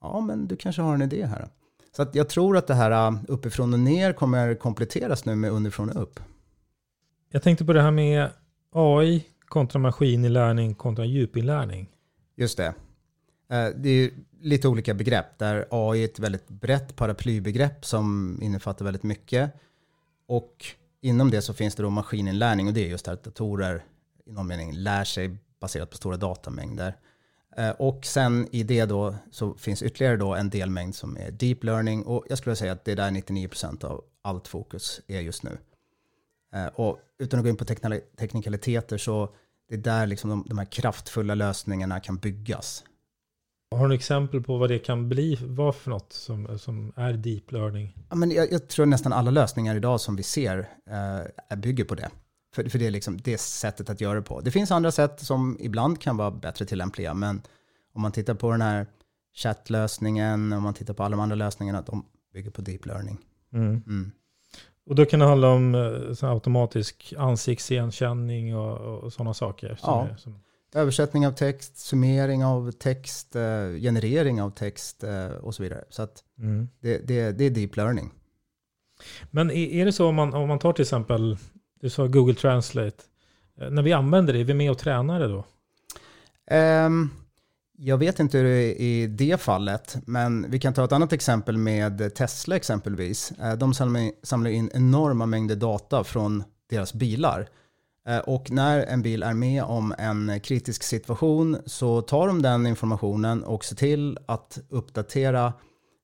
[0.00, 1.48] Ja, men du kanske har en idé här.
[1.96, 5.50] Så att jag tror att det här uh, uppifrån och ner kommer kompletteras nu med
[5.50, 6.20] underifrån och upp.
[7.30, 8.30] Jag tänkte på det här med
[8.72, 11.88] AI kontra maskininlärning kontra djupinlärning.
[12.36, 12.74] Just det.
[13.50, 14.10] Eh, det är
[14.46, 19.52] lite olika begrepp där AI är ett väldigt brett paraplybegrepp som innefattar väldigt mycket.
[20.26, 20.66] Och
[21.00, 23.84] inom det så finns det då maskininlärning och det är just att datorer
[24.26, 26.96] i någon mening lär sig baserat på stora datamängder.
[27.56, 31.64] Eh, och sen i det då så finns ytterligare då en delmängd som är deep
[31.64, 35.42] learning och jag skulle säga att det är där 99% av allt fokus är just
[35.42, 35.58] nu.
[36.54, 37.64] Eh, och utan att gå in på
[38.16, 39.34] teknikaliteter så
[39.68, 42.84] det är där liksom de, de här kraftfulla lösningarna kan byggas.
[43.70, 47.52] Har du exempel på vad det kan bli, vad för något som, som är deep
[47.52, 47.94] learning?
[48.10, 50.68] Ja, men jag, jag tror nästan alla lösningar idag som vi ser
[51.48, 52.10] eh, bygger på det.
[52.54, 54.40] För, för det är liksom det sättet att göra det på.
[54.40, 57.42] Det finns andra sätt som ibland kan vara bättre tillämpliga, men
[57.92, 58.86] om man tittar på den här
[59.34, 63.18] chattlösningen, om man tittar på alla de andra lösningarna, de bygger på deep learning.
[63.52, 63.82] Mm.
[63.86, 64.12] Mm.
[64.86, 69.78] Och då kan det handla om eh, automatisk ansiktsigenkänning och, och sådana saker?
[69.82, 70.08] ja.
[70.08, 70.40] Är, som...
[70.74, 75.84] Översättning av text, summering av text, eh, generering av text eh, och så vidare.
[75.90, 76.68] Så mm.
[76.80, 78.10] det, det, det, är deep learning.
[79.30, 81.36] Men är det så om man, om man tar till exempel,
[81.80, 82.96] du sa Google Translate,
[83.60, 85.44] eh, när vi använder det, är vi med och tränar det då?
[86.56, 87.10] Um,
[87.78, 91.12] jag vet inte hur det är i det fallet, men vi kan ta ett annat
[91.12, 93.32] exempel med Tesla exempelvis.
[93.58, 97.48] De samlar in enorma mängder data från deras bilar.
[98.06, 102.66] Eh, och när en bil är med om en kritisk situation så tar de den
[102.66, 105.52] informationen och ser till att uppdatera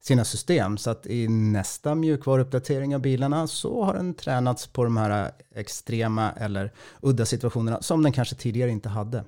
[0.02, 0.78] sina system.
[0.78, 6.32] Så att i nästa mjukvaruuppdatering av bilarna så har den tränats på de här extrema
[6.32, 9.24] eller udda situationerna som den kanske tidigare inte hade.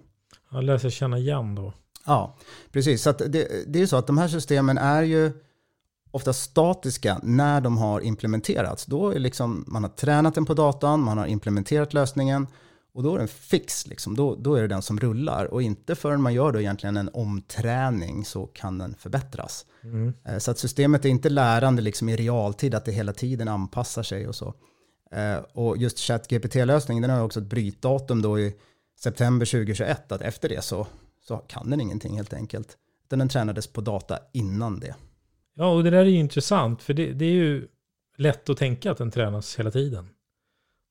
[0.50, 1.72] Jag lär sig känna igen då.
[2.06, 2.36] Ja,
[2.72, 3.02] precis.
[3.02, 5.32] Så det, det är så att de här systemen är ju
[6.14, 8.86] ofta statiska när de har implementerats.
[8.86, 12.46] Då är liksom, man har tränat den på datan, man har implementerat lösningen
[12.94, 14.16] och då är den fix, liksom.
[14.16, 15.44] då, då är det den som rullar.
[15.44, 19.66] Och inte förrän man gör då egentligen en omträning så kan den förbättras.
[19.82, 20.12] Mm.
[20.24, 24.02] Eh, så att systemet är inte lärande liksom i realtid, att det hela tiden anpassar
[24.02, 24.54] sig och så.
[25.10, 28.54] Eh, och just ChatGPT-lösningen, den har också ett brytdatum då i
[29.00, 30.86] september 2021, att efter det så,
[31.28, 32.76] så kan den ingenting helt enkelt.
[33.06, 34.94] Utan den tränades på data innan det.
[35.54, 37.68] Ja, och det där är ju intressant, för det, det är ju
[38.16, 40.08] lätt att tänka att den tränas hela tiden.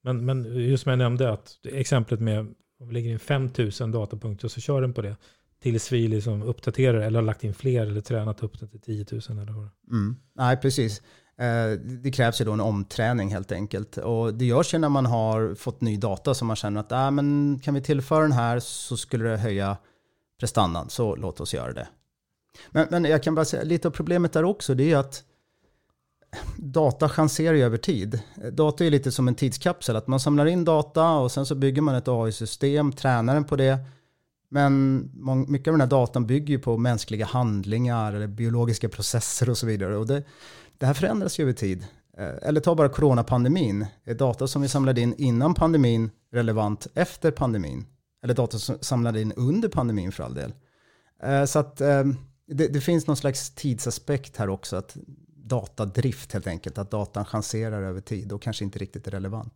[0.04, 2.40] Men, men just som jag nämnde, att exemplet med
[2.80, 5.16] om vi lägger in 5000 datapunkter och så kör den på det.
[5.60, 9.06] tills vi liksom uppdaterar eller har lagt in fler eller tränat upp den till 10
[9.12, 10.16] 000 eller vad mm.
[10.36, 11.02] Nej, precis.
[11.38, 13.98] Eh, det krävs ju då en omträning helt enkelt.
[13.98, 17.12] Och det görs ju när man har fått ny data som man känner att ah,
[17.12, 19.78] men kan vi tillföra den här så skulle det höja
[20.40, 21.88] prestandan, så låt oss göra det.
[22.70, 25.24] Men, men jag kan bara säga, lite av problemet där också, det är att
[26.58, 28.20] data chanserar ju över tid.
[28.52, 31.82] Data är lite som en tidskapsel, att man samlar in data och sen så bygger
[31.82, 33.78] man ett AI-system, tränar den på det.
[34.50, 35.00] Men
[35.48, 39.66] mycket av den här datan bygger ju på mänskliga handlingar eller biologiska processer och så
[39.66, 39.98] vidare.
[39.98, 40.24] Och det,
[40.78, 41.86] det här förändras ju över tid.
[42.18, 43.86] Eh, eller ta bara coronapandemin.
[44.04, 47.86] Är data som vi samlade in innan pandemin relevant efter pandemin?
[48.24, 50.54] Eller data som samlade in under pandemin för all del.
[51.24, 54.76] Eh, så att ehm, det, det finns någon slags tidsaspekt här också.
[54.76, 54.98] Att
[55.36, 56.78] datadrift helt enkelt.
[56.78, 59.54] Att datan chanserar över tid och kanske inte riktigt är relevant.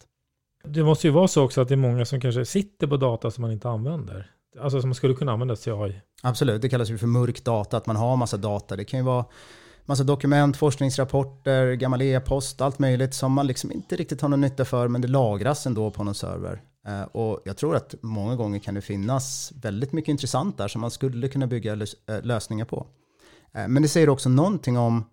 [0.63, 3.31] Det måste ju vara så också att det är många som kanske sitter på data
[3.31, 4.31] som man inte använder.
[4.59, 6.01] Alltså som man skulle kunna använda till AI.
[6.23, 8.75] Absolut, det kallas ju för mörk data, att man har massa data.
[8.75, 9.25] Det kan ju vara
[9.85, 14.65] massa dokument, forskningsrapporter, gammal e-post, allt möjligt som man liksom inte riktigt har någon nytta
[14.65, 16.61] för, men det lagras ändå på någon server.
[16.87, 20.81] Eh, och jag tror att många gånger kan det finnas väldigt mycket intressant där som
[20.81, 22.87] man skulle kunna bygga eh, lösningar på.
[23.53, 25.05] Eh, men det säger också någonting om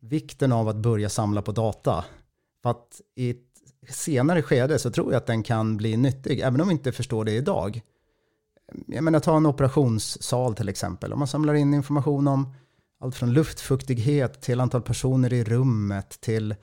[0.00, 2.04] vikten av att börja samla på data.
[2.62, 3.46] För att i ett
[3.88, 7.24] senare skede så tror jag att den kan bli nyttig, även om vi inte förstår
[7.24, 7.80] det idag.
[8.86, 11.12] Jag menar, ta en operationssal till exempel.
[11.12, 12.54] Om man samlar in information om
[13.00, 16.54] allt från luftfuktighet till antal personer i rummet till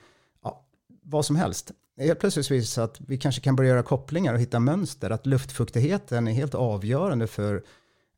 [0.43, 0.65] ja,
[1.03, 1.71] vad som helst.
[1.97, 5.09] Helt plötsligt visar att vi kanske kan börja göra kopplingar och hitta mönster.
[5.09, 7.63] Att luftfuktigheten är helt avgörande för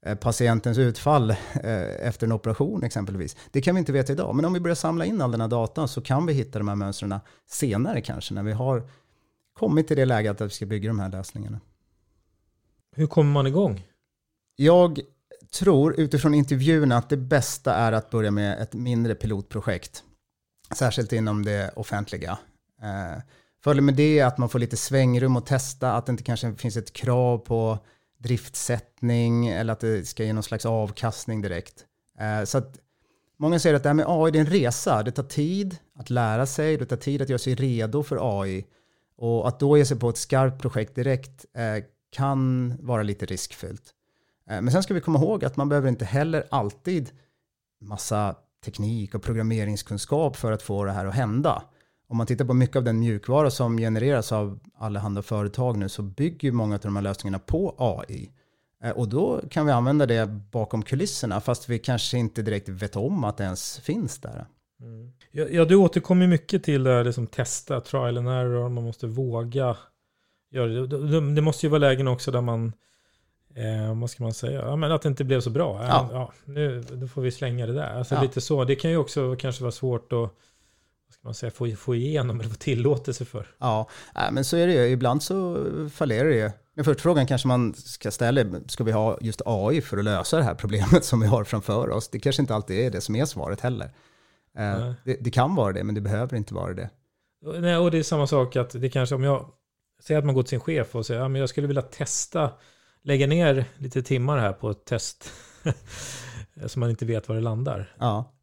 [0.05, 3.37] eh, patientens utfall eh, efter en operation exempelvis.
[3.51, 5.47] Det kan vi inte veta idag, men om vi börjar samla in all den här
[5.47, 8.89] datan så kan vi hitta de här mönstren senare kanske när vi har
[9.53, 11.59] kommit till det läget att vi ska bygga de här lösningarna.
[12.95, 13.85] Hur kommer man igång?
[14.55, 14.99] Jag
[15.51, 20.03] tror utifrån intervjuerna att det bästa är att börja med ett mindre pilotprojekt.
[20.75, 22.37] Särskilt inom det offentliga.
[23.63, 26.55] Fördelen Följer med det att man får lite svängrum och testa, att det inte kanske
[26.55, 27.79] finns ett krav på
[28.17, 31.85] driftsättning eller att det ska ge någon slags avkastning direkt.
[32.19, 32.77] Eh, så att
[33.37, 35.03] många säger att det här med AI är en resa.
[35.03, 38.65] Det tar tid att lära sig, det tar tid att göra sig redo för AI.
[39.17, 43.93] Och att då ge sig på ett skarpt projekt direkt eh, kan vara lite riskfyllt.
[44.49, 47.09] Eh, men sen ska vi komma ihåg att man behöver inte heller alltid
[47.81, 51.63] massa teknik och programmeringskunskap för att få det här att hända.
[52.09, 56.01] Om man tittar på mycket av den mjukvara som genereras av allehanda företag nu så
[56.01, 58.31] bygger många av de här lösningarna på AI.
[58.83, 62.95] Eh, och då kan vi använda det bakom kulisserna fast vi kanske inte direkt vet
[62.95, 64.45] om att det ens finns där.
[64.81, 65.11] Mm.
[65.31, 69.07] Ja, ja, du återkommer mycket till det här liksom testa, trial and error, man måste
[69.07, 69.77] våga
[70.51, 71.35] göra det.
[71.35, 72.73] Det måste ju vara lägen också där man
[73.55, 74.61] Eh, vad ska man säga?
[74.61, 75.85] Ja, men att det inte blev så bra.
[75.87, 76.09] Ja.
[76.13, 77.97] ja nu, då får vi slänga det där.
[77.97, 78.63] Alltså lite så.
[78.63, 80.31] Det kan ju också kanske vara svårt att
[81.29, 83.47] man säga, få, få igenom eller få tillåtelse för.
[83.57, 84.85] Ja, äh, men så är det ju.
[84.91, 86.51] Ibland så fallerar det ju.
[86.75, 90.37] Den första frågan kanske man ska ställa ska vi ha just AI för att lösa
[90.37, 92.09] det här problemet som vi har framför oss?
[92.09, 93.91] Det kanske inte alltid är det som är svaret heller.
[94.57, 96.89] Eh, det, det, kan vara det, men det behöver inte vara det.
[97.59, 99.51] Nej, och det är samma sak att det kanske om jag
[100.01, 102.51] säger att man går till sin chef och säger att ja, jag skulle vilja testa
[103.01, 105.31] lägga ner lite timmar här på ett test.
[106.67, 107.95] så man inte vet var det landar.
[107.99, 108.33] Ja,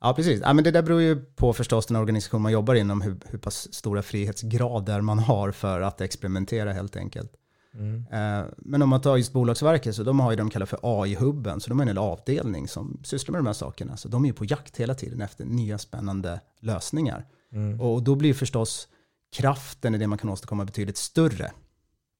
[0.00, 0.40] ja precis.
[0.40, 3.38] Ja, men det där beror ju på förstås den organisation man jobbar inom, hur, hur
[3.38, 7.32] pass stora frihetsgrader man har för att experimentera helt enkelt.
[7.74, 8.06] Mm.
[8.12, 11.60] Eh, men om man tar just Bolagsverket så de har ju de kallar för AI-hubben,
[11.60, 13.96] så de har en hel avdelning som sysslar med de här sakerna.
[13.96, 17.26] Så de är ju på jakt hela tiden efter nya spännande lösningar.
[17.52, 17.80] Mm.
[17.80, 18.88] Och då blir förstås
[19.36, 21.50] kraften i det man kan åstadkomma betydligt större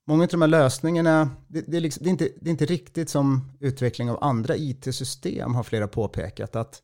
[0.08, 2.66] många av de här lösningarna, det, det, är liksom, det, är inte, det är inte
[2.66, 6.56] riktigt som utveckling av andra it-system har flera påpekat.
[6.56, 6.82] Att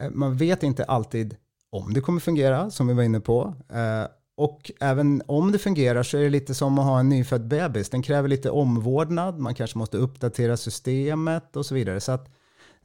[0.00, 1.36] Eh, man vet inte alltid
[1.70, 3.54] om det kommer fungera, som vi var inne på.
[3.72, 4.04] Eh,
[4.36, 7.90] och även om det fungerar så är det lite som att ha en nyfödd bebis.
[7.90, 12.00] Den kräver lite omvårdnad, man kanske måste uppdatera systemet och så vidare.
[12.00, 12.28] Så att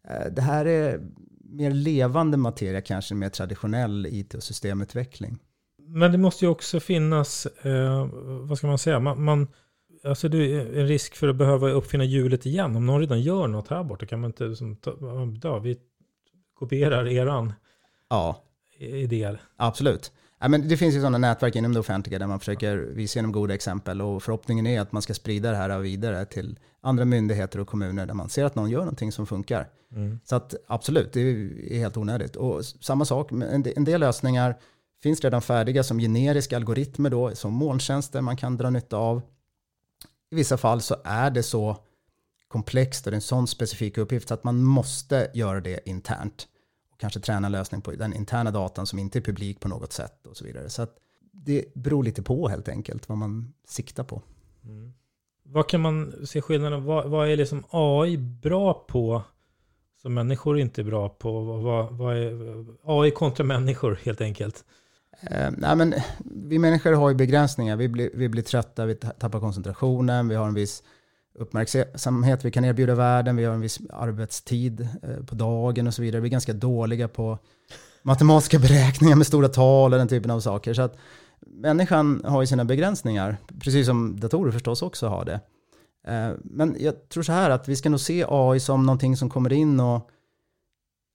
[0.08, 1.02] eh, det här är
[1.44, 5.40] mer levande materia kanske än mer traditionell it och systemutveckling
[5.88, 8.08] men det måste ju också finnas, eh,
[8.42, 9.48] vad ska man säga, man, man,
[10.04, 12.76] alltså det är en risk för att behöva uppfinna hjulet igen.
[12.76, 14.78] Om någon redan gör något här borta kan man inte, som,
[15.44, 15.78] ja, vi
[16.56, 17.54] kopierar eran
[18.10, 18.44] ja.
[18.78, 19.42] idéer.
[19.56, 20.12] Absolut.
[20.40, 23.32] Ja, men det finns ju sådana nätverk inom det offentliga där man försöker visa genom
[23.32, 27.60] goda exempel och förhoppningen är att man ska sprida det här vidare till andra myndigheter
[27.60, 29.70] och kommuner där man ser att någon gör någonting som funkar.
[29.92, 30.20] Mm.
[30.24, 32.36] Så att absolut, det är helt onödigt.
[32.36, 34.56] Och samma sak, en del lösningar
[35.04, 39.22] finns redan färdiga som generiska algoritmer då, som molntjänster man kan dra nytta av.
[40.32, 41.78] I vissa fall så är det så
[42.56, 46.48] komplext och det är en sån specifik uppgift så att man måste göra det internt.
[46.92, 49.94] Och kanske träna en lösning på den interna datan som inte är publik på något
[49.94, 50.70] sätt och så vidare.
[50.70, 50.96] Så att
[51.32, 54.22] det beror lite på helt enkelt vad man siktar på.
[54.64, 54.94] Mm.
[55.44, 56.84] Vad kan man se skillnaden?
[56.84, 59.24] Vad, vad är liksom AI bra på
[60.02, 61.42] som människor inte är bra på?
[61.42, 64.66] Vad, vad är AI kontra människor helt enkelt?
[65.22, 65.94] Eh, nej, men
[66.26, 67.76] vi människor har ju begränsningar.
[67.76, 70.84] Vi blir, vi blir trötta, vi tappar koncentrationen, vi har en viss
[71.36, 76.02] uppmärksamhet vi kan erbjuda världen, vi har en viss arbetstid eh, på dagen och så
[76.02, 76.22] vidare.
[76.22, 77.38] Vi är ganska dåliga på
[78.02, 80.74] matematiska beräkningar med stora tal och den typen av saker.
[80.74, 80.98] Så att
[81.40, 85.40] människan har ju sina begränsningar, precis som datorer förstås också har det.
[86.08, 89.30] Eh, men jag tror så här att vi ska nog se AI som någonting som
[89.30, 90.10] kommer in och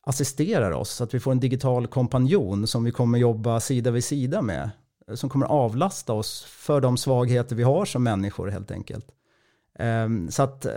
[0.07, 0.91] assisterar oss.
[0.91, 4.71] Så att vi får en digital kompanjon som vi kommer jobba sida vid sida med.
[5.09, 9.07] Eh, som kommer avlasta oss för de svagheter vi har som människor helt enkelt.
[9.79, 10.73] Ehm, så att eh,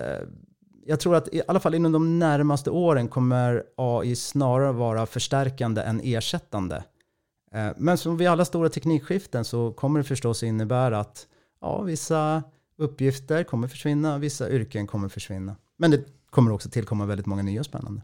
[0.86, 5.82] jag tror att i alla fall inom de närmaste åren kommer AI snarare vara förstärkande
[5.82, 6.84] än ersättande.
[7.51, 11.27] Ehm, men som vid alla stora teknikskiften så kommer det förstås innebära att
[11.62, 12.43] ja, vissa
[12.77, 15.56] uppgifter kommer försvinna, vissa yrken kommer försvinna.
[15.77, 18.01] Men det kommer också tillkomma väldigt många nya spännande.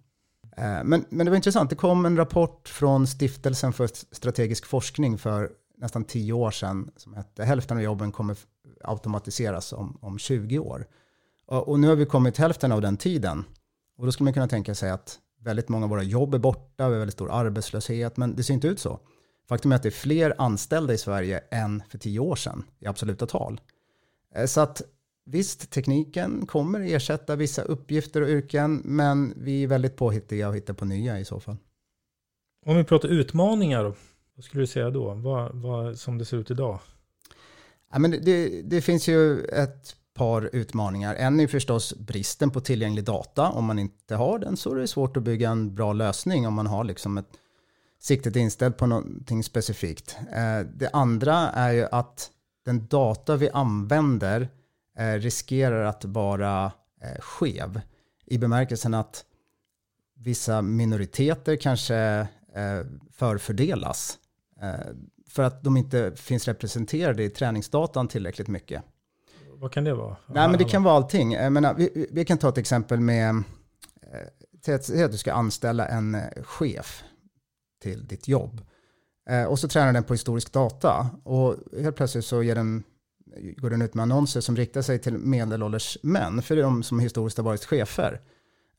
[0.58, 5.17] Ehm, men, men det var intressant, det kom en rapport från Stiftelsen för strategisk forskning
[5.17, 8.38] för nästan tio år sedan som hette Hälften av jobben kommer
[8.84, 10.88] automatiseras om, om 20 år.
[11.45, 13.43] Och, och nu har vi kommit hälften av den tiden.
[13.97, 16.88] Och då skulle man kunna tänka sig att väldigt många av våra jobb är borta,
[16.88, 18.99] vi har väldigt stor arbetslöshet, men det ser inte ut så.
[19.49, 22.88] Faktum är att det är fler anställda i Sverige än för tio år sedan i
[22.88, 23.62] absoluta tal.
[24.36, 24.82] Eh, så att
[25.25, 30.73] visst, tekniken kommer ersätta vissa uppgifter och yrken, men vi är väldigt påhittiga och hittar
[30.73, 31.58] på nya i så fall.
[32.65, 33.93] Om vi pratar utmaningar,
[34.36, 35.13] vad skulle du säga då?
[35.13, 36.79] Vad, vad som det ser ut idag?
[37.91, 41.15] Ja, men det, det finns ju ett par utmaningar.
[41.15, 43.49] En är förstås bristen på tillgänglig data.
[43.49, 46.54] Om man inte har den så är det svårt att bygga en bra lösning om
[46.54, 47.30] man har liksom ett
[47.99, 50.17] siktet inställt på någonting specifikt.
[50.32, 52.32] Eh, det andra är ju att
[52.65, 54.49] den data vi använder
[54.97, 56.71] eh, riskerar att vara
[57.02, 57.82] eh, skev
[58.25, 59.25] i bemärkelsen att
[60.15, 62.28] vissa minoriteter kanske
[63.12, 64.17] förfördelas
[65.30, 68.84] för att de inte finns representerade i träningsdatan tillräckligt mycket.
[69.60, 70.18] Vad kan det vara?
[70.28, 71.32] Nej, men det kan vara allting.
[71.32, 75.88] Jag menar, vi, vi kan ta ett exempel med, eh, säg att du ska anställa
[75.88, 77.04] en eh, chef
[77.82, 78.62] till ditt jobb.
[79.30, 81.10] Eh, och så tränar den på historisk data.
[81.24, 82.84] Och helt plötsligt så den,
[83.58, 86.42] går den ut med annonser som riktar sig till medelålders män.
[86.42, 88.22] För det är de som historiskt har varit chefer.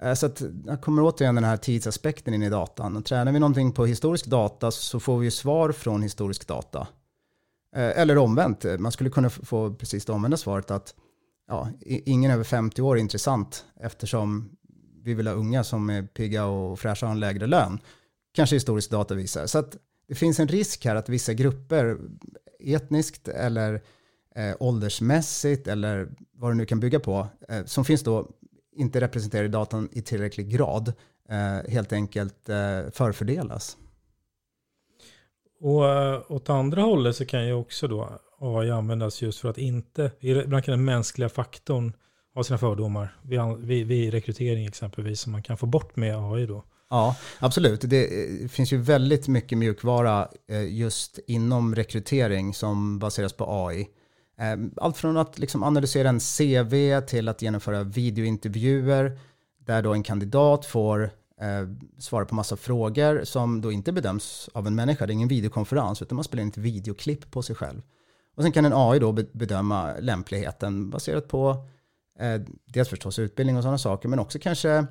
[0.02, 3.02] Eh, så att jag kommer återigen den här tidsaspekten in i datan.
[3.02, 6.88] Tränar vi någonting på historisk data så får vi ju svar från historisk data.
[7.76, 10.94] Eh, eller omvänt, eh, man skulle kunna få precis det omvända svaret att
[11.48, 14.50] ja, ingen över 50 år är intressant eftersom
[15.02, 17.78] vi vill ha unga som är pigga och fräscha och har en lägre lön.
[18.32, 19.46] Kanske historisk data visar.
[19.46, 19.76] Så att
[20.08, 21.98] det finns en risk här att vissa grupper
[22.60, 23.82] etniskt eller
[24.34, 28.30] eh, åldersmässigt eller vad det nu kan bygga på, eh, som finns då
[28.80, 30.92] inte representerar datan i tillräcklig grad
[31.28, 33.76] eh, helt enkelt eh, förfördelas.
[35.60, 39.58] Och eh, åt andra hållet så kan ju också då AI användas just för att
[39.58, 41.92] inte, ibland kan den mänskliga faktorn
[42.34, 43.16] ha sina fördomar
[43.58, 46.64] vid, vid rekrytering exempelvis som man kan få bort med AI då.
[46.90, 47.80] Ja, absolut.
[47.80, 48.08] Det
[48.52, 50.28] finns ju väldigt mycket mjukvara
[50.68, 53.88] just inom rekrytering som baseras på AI.
[54.40, 59.18] Ehm, allt från att liksom analysera en CV till att genomföra videointervjuer
[59.58, 61.02] där då en kandidat får
[61.40, 65.06] eh, svara på massa frågor som då inte bedöms av en människa.
[65.06, 67.82] Det är ingen videokonferens utan man spelar in ett videoklipp på sig själv.
[68.34, 71.66] Och sen kan en AI då bedöma lämpligheten baserat på
[72.18, 74.86] eh, dels förstås utbildning och sådana saker men också kanske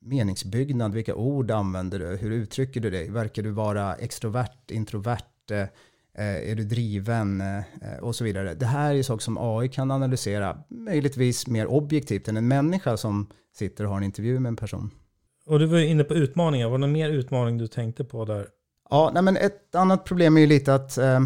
[0.00, 5.66] meningsbyggnad, vilka ord använder du, hur uttrycker du dig, verkar du vara extrovert, introvert, Eh,
[6.24, 8.54] är du driven eh, och så vidare.
[8.54, 13.26] Det här är saker som AI kan analysera, möjligtvis mer objektivt än en människa som
[13.54, 14.90] sitter och har en intervju med en person.
[15.46, 18.46] Och du var inne på utmaningar, var det någon mer utmaning du tänkte på där?
[18.90, 21.20] Ja, nej men ett annat problem är ju lite att eh,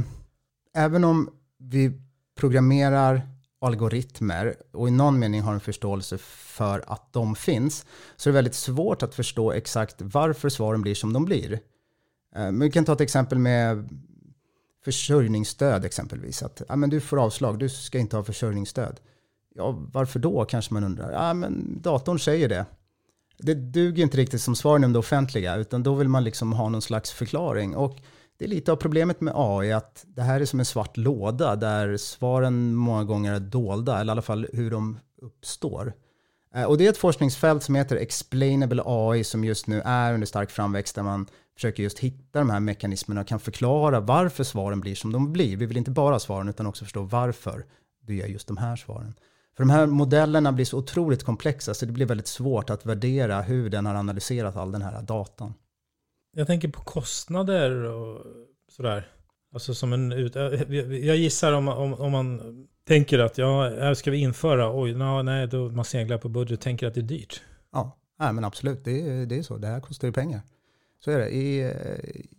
[0.75, 1.93] även om vi
[2.37, 3.23] programmerar
[3.61, 8.35] algoritmer och i någon mening har en förståelse för att de finns så är det
[8.35, 11.53] väldigt svårt att förstå exakt varför svaren blir som de blir.
[11.53, 11.59] Eh,
[12.35, 13.89] men vi kan ta ett exempel med
[14.85, 16.43] försörjningsstöd exempelvis.
[16.43, 19.01] Att ja, men du får avslag, du ska inte ha försörjningsstöd.
[19.55, 21.13] Ja, varför då kanske man undrar.
[21.13, 22.67] Ja, men datorn säger det.
[23.39, 26.69] Det duger inte riktigt som svar inom det offentliga, utan då vill man liksom ha
[26.69, 27.77] någon slags förklaring.
[27.77, 27.99] Och
[28.39, 31.57] det är lite av problemet med AI, att det här är som en svart låda
[31.57, 35.93] där svaren många gånger är dolda, eller i alla fall hur de uppstår.
[36.55, 40.27] Eh, och det är ett forskningsfält som heter Explainable AI som just nu är under
[40.27, 44.81] stark framväxt där man försöker just hitta de här mekanismerna och kan förklara varför svaren
[44.81, 45.57] blir som de blir.
[45.57, 47.65] Vi vill inte bara ha svaren utan också förstå varför
[48.01, 49.15] du gör just de här svaren.
[49.57, 53.43] För de här modellerna blir så otroligt komplexa så det blir väldigt svårt att värdera
[53.43, 55.55] hur den har analyserat all den här datan.
[56.37, 58.27] Jag tänker på kostnader och
[58.69, 59.09] sådär.
[59.55, 60.37] Alltså som en ut...
[60.37, 60.45] Eh,
[61.07, 62.41] jag gissar om, om, om man
[62.85, 66.61] tänker att ja, här ska vi införa, oj, no, nej, då man seglar på budget,
[66.61, 67.43] tänker att det är dyrt.
[67.73, 69.57] Ja, nej, men absolut, det är, det är så.
[69.57, 70.41] Det här kostar ju pengar.
[71.05, 71.35] Så är det.
[71.35, 71.61] I,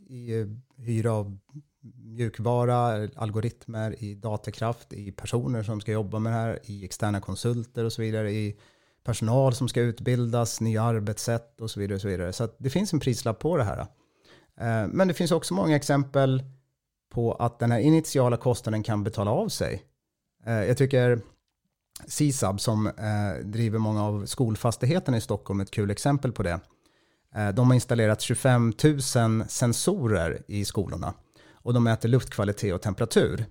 [0.09, 0.45] i
[0.77, 1.37] hyra av
[2.03, 7.83] mjukvara, algoritmer, i datakraft, i personer som ska jobba med det här, i externa konsulter
[7.83, 8.55] och så vidare, i
[9.03, 11.95] personal som ska utbildas, nya arbetssätt och så vidare.
[11.95, 12.33] Och så vidare.
[12.33, 13.79] så det finns en prislapp på det här.
[14.59, 16.43] Eh, men det finns också många exempel
[17.09, 19.83] på att den här initiala kostnaden kan betala av sig.
[20.45, 21.21] Eh, jag tycker
[22.07, 26.59] CSAB som eh, driver många av skolfastigheterna i Stockholm är ett kul exempel på det.
[27.35, 29.01] Eh, de har installerat 25 000
[29.47, 31.13] sensorer i skolorna
[31.51, 33.45] och de mäter luftkvalitet och temperatur.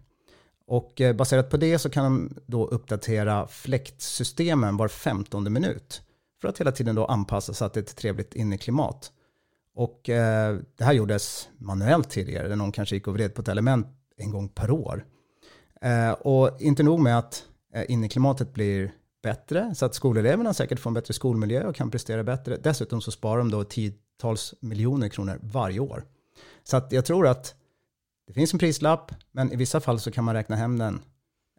[0.67, 6.03] Och baserat på det så kan de då uppdatera fläktsystemen var 15 minut
[6.41, 9.13] för att hela tiden då anpassa så att det är ett trevligt inneklimat.
[9.75, 13.49] Och eh, det här gjordes manuellt tidigare, där någon kanske gick och vred på ett
[13.49, 13.87] element
[14.17, 15.05] en gång per år.
[15.85, 20.91] Eh, och inte nog med att eh, inneklimatet blir bättre, så att skoleleverna säkert får
[20.91, 22.57] en bättre skolmiljö och kan prestera bättre.
[22.57, 26.05] Dessutom så sparar de då tiotals miljoner kronor varje år.
[26.63, 27.55] Så att jag tror att
[28.27, 31.01] det finns en prislapp, men i vissa fall så kan man räkna hem den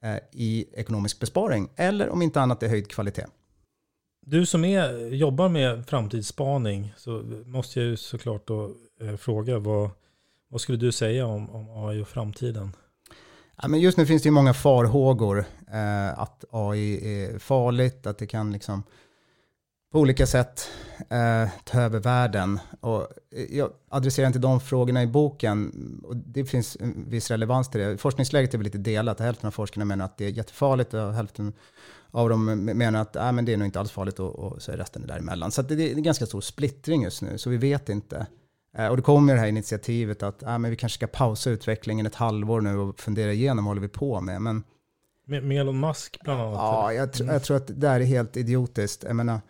[0.02, 3.26] eh, i ekonomisk besparing, eller om inte annat i höjd kvalitet.
[4.26, 8.72] Du som är, jobbar med framtidsspaning så måste jag ju såklart då
[9.02, 9.90] eh, fråga vad,
[10.48, 12.72] vad skulle du säga om, om AI och framtiden?
[13.62, 18.18] Ja, men just nu finns det ju många farhågor eh, att AI är farligt, att
[18.18, 18.84] det kan liksom
[19.92, 20.70] på olika sätt
[21.10, 22.60] eh, ta över världen.
[22.80, 23.02] Och
[23.36, 25.72] eh, jag adresserar inte de frågorna i boken.
[26.04, 27.98] Och det finns en viss relevans till det.
[27.98, 29.20] Forskningsläget är väl lite delat.
[29.20, 31.54] Hälften av forskarna menar att det är jättefarligt och hälften
[32.12, 34.72] av dem menar att äh, men det är nog inte alls farligt och, och så
[34.72, 35.52] är resten däremellan.
[35.52, 38.28] Så det, det är en ganska stor splittring just nu, så vi vet inte.
[38.78, 42.06] Eh, och det kommer det här initiativet att äh, men vi kanske ska pausa utvecklingen
[42.06, 44.42] ett halvår nu och fundera igenom vad håller vi på med.
[44.42, 44.64] Men,
[45.26, 46.54] med, med Elon Musk bland annat?
[46.54, 49.04] Ja, jag, tr jag tror att det där är helt idiotiskt.
[49.04, 49.42] Jag menar,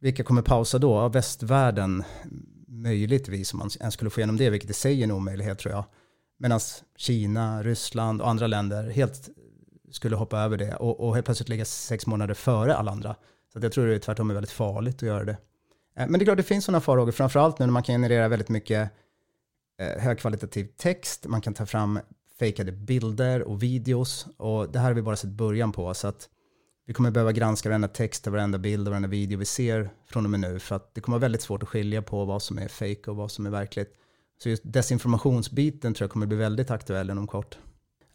[0.00, 0.92] vilka kommer pausa då?
[0.92, 2.04] Ja, västvärlden,
[2.68, 5.74] möjligtvis om man ens skulle få igenom det, vilket i sig är en omöjlighet tror
[5.74, 5.84] jag.
[6.38, 6.60] Medan
[6.96, 9.28] Kina, Ryssland och andra länder helt
[9.90, 13.16] skulle hoppa över det och, och helt plötsligt ligga sex månader före alla andra.
[13.52, 15.36] Så jag tror det är tvärtom är väldigt farligt att göra det.
[15.96, 18.28] Eh, men det är klart det finns sådana farhågor, framförallt nu när man kan generera
[18.28, 18.90] väldigt mycket
[19.80, 22.00] eh, högkvalitativ text, man kan ta fram
[22.38, 26.28] fejkade bilder och videos och det här har vi bara sett början på så att
[26.86, 30.30] vi kommer behöva granska varenda text, varenda bild och varenda video vi ser från och
[30.30, 32.68] med nu för att det kommer vara väldigt svårt att skilja på vad som är
[32.68, 33.92] fejk och vad som är verkligt.
[34.42, 37.58] Så just desinformationsbiten tror jag kommer bli väldigt aktuell inom kort.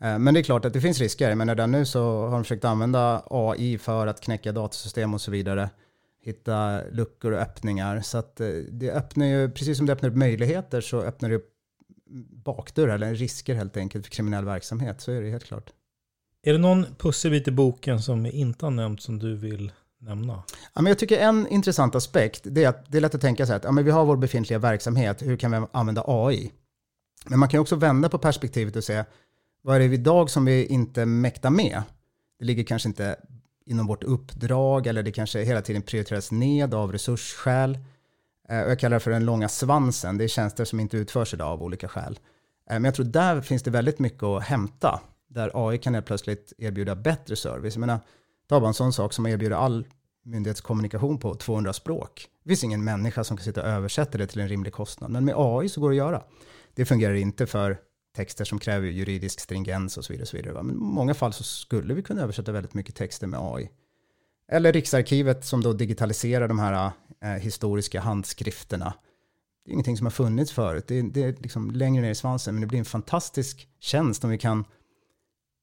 [0.02, 1.36] Eh, men det är klart att det finns risker.
[1.36, 5.32] Men redan nu så har de försökt använda AI för att knäcka datasystem och så
[5.32, 5.70] vidare.
[6.24, 8.02] Hitta luckor och öppningar.
[8.02, 11.36] Så att eh, det öppnar ju, precis som det öppnar upp möjligheter så öppnar det
[11.36, 11.50] upp
[12.46, 15.02] bakdörrar eller risker helt enkelt för kriminell verksamhet.
[15.02, 15.70] Så är det helt klart.
[16.44, 20.44] Är det någon pusselbit i boken som inte har nämnt som du vill nämna?
[20.74, 23.46] Ja, men jag tycker en intressant aspekt det är att det är lätt att tänka
[23.46, 26.52] sig att ja, men vi har vår befintliga verksamhet, hur kan vi använda AI?
[27.26, 29.06] Men man kan också vända på perspektivet och säga
[29.62, 31.84] vad är det idag som vi inte mäktar med?
[32.40, 33.16] Det ligger kanske inte
[33.66, 37.80] inom vårt uppdrag eller det kanske hela tiden prioriteras ned av resursskäl.
[38.50, 40.18] Eh, jag kallar det för den långa svansen.
[40.18, 42.20] Det är tjänster som inte utförs idag av olika skäl.
[42.70, 45.02] Eh, men jag tror där finns det väldigt mycket att hämta.
[45.28, 47.76] Där AI kan helt plötsligt erbjuda bättre service.
[47.76, 48.00] Jag menar,
[48.50, 49.88] ta bara en sån sak som att erbjuda all
[50.24, 52.28] myndighetskommunikation på 200 språk.
[52.44, 55.12] Det finns ingen människa som kan sitta och översätta det till en rimlig kostnad.
[55.12, 56.24] Men med AI så går det att göra.
[56.74, 57.78] Det fungerar inte för
[58.16, 60.22] texter som kräver juridisk stringens och så vidare.
[60.22, 60.64] Och så vidare.
[60.64, 63.70] Men i många fall så skulle vi kunna översätta väldigt mycket texter med AI.
[64.52, 66.92] Eller Riksarkivet som då digitaliserar de här
[67.22, 68.94] eh, historiska handskrifterna.
[69.66, 70.88] Det är ingenting som har funnits förut.
[70.88, 74.24] Det är, det är liksom längre ner i svansen, men det blir en fantastisk tjänst
[74.24, 74.66] om vi kan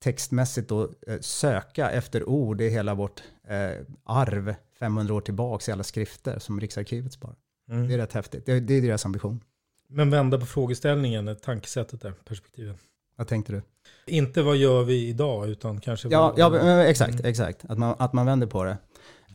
[0.03, 5.73] textmässigt då eh, söka efter ord i hela vårt eh, arv 500 år tillbaka i
[5.73, 7.37] alla skrifter som Riksarkivet sparar.
[7.71, 7.89] Mm.
[7.89, 8.47] Det är rätt häftigt.
[8.47, 9.41] Det, det är deras ambition.
[9.89, 12.77] Men vända på frågeställningen, tankesättet där, perspektivet.
[13.17, 13.63] Vad tänkte du?
[14.07, 16.09] Inte vad gör vi idag, utan kanske...
[16.09, 17.27] Ja, ja exakt, mm.
[17.27, 17.65] exakt.
[17.69, 18.77] Att man, att man vänder på det.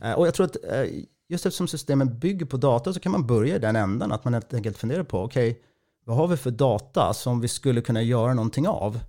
[0.02, 0.84] Eh, och jag tror att eh,
[1.28, 4.12] just eftersom systemen bygger på data så kan man börja i den ändan.
[4.12, 5.62] Att man helt enkelt funderar på, okej, okay,
[6.04, 9.00] vad har vi för data som vi skulle kunna göra någonting av?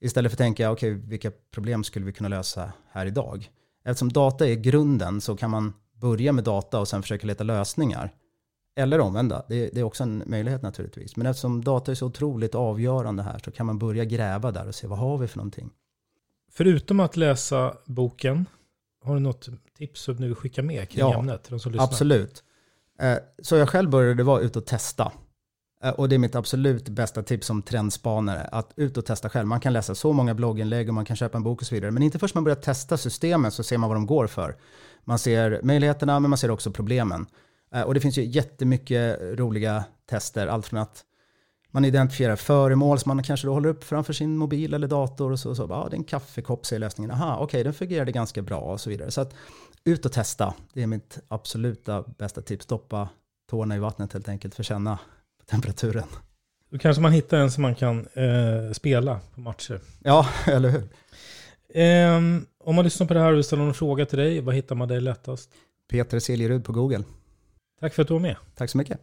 [0.00, 3.50] Istället för att tänka, okej, okay, vilka problem skulle vi kunna lösa här idag?
[3.84, 8.12] Eftersom data är grunden så kan man börja med data och sen försöka leta lösningar.
[8.76, 11.16] Eller omvända, det, det är också en möjlighet naturligtvis.
[11.16, 14.74] Men eftersom data är så otroligt avgörande här så kan man börja gräva där och
[14.74, 15.70] se vad har vi för någonting.
[16.52, 18.46] Förutom att läsa boken,
[19.04, 19.48] har du något
[19.78, 21.46] tips som du vill skicka med kring Ja, ämnet?
[21.50, 21.84] De som lyssnar?
[21.84, 22.44] Absolut.
[23.00, 25.12] Eh, Så jag själv började vara ut och testa.
[25.82, 29.46] Eh, Och det är mitt absolut bästa tips som trendspanare, att ut och testa själv.
[29.48, 31.90] Man kan läsa så många blogginlägg och man kan köpa en bok och så vidare.
[31.90, 34.56] Men inte först man börjar testa systemen så ser man vad de går för.
[35.04, 37.26] Man ser möjligheterna men man ser också problemen.
[37.74, 41.04] Eh, Och det finns ju jättemycket roliga tester, allt från att
[41.70, 45.40] man identifierar föremål som man kanske då håller upp framför sin mobil eller dator och
[45.40, 47.10] så, så ja, det är en kaffekopp säger lösningen.
[47.10, 49.10] Aha, okej, den fungerade ganska bra och så vidare.
[49.10, 49.34] Så att
[49.84, 52.64] ut och testa, det är mitt absoluta bästa tips.
[52.64, 53.08] Stoppa
[53.50, 54.98] tårna i vattnet helt enkelt för att känna
[55.50, 56.06] temperaturen.
[56.70, 59.80] Då kanske man hittar en som man kan eh, spela på matcher.
[60.04, 60.88] Ja, eller hur?
[61.74, 64.54] Ehm, om man lyssnar på det här och vill ställa någon fråga till dig, vad
[64.54, 65.50] hittar man dig lättast?
[65.90, 67.04] Peter Siljerud på Google.
[67.80, 68.36] Tack för att du var med.
[68.54, 69.00] Tack så mycket.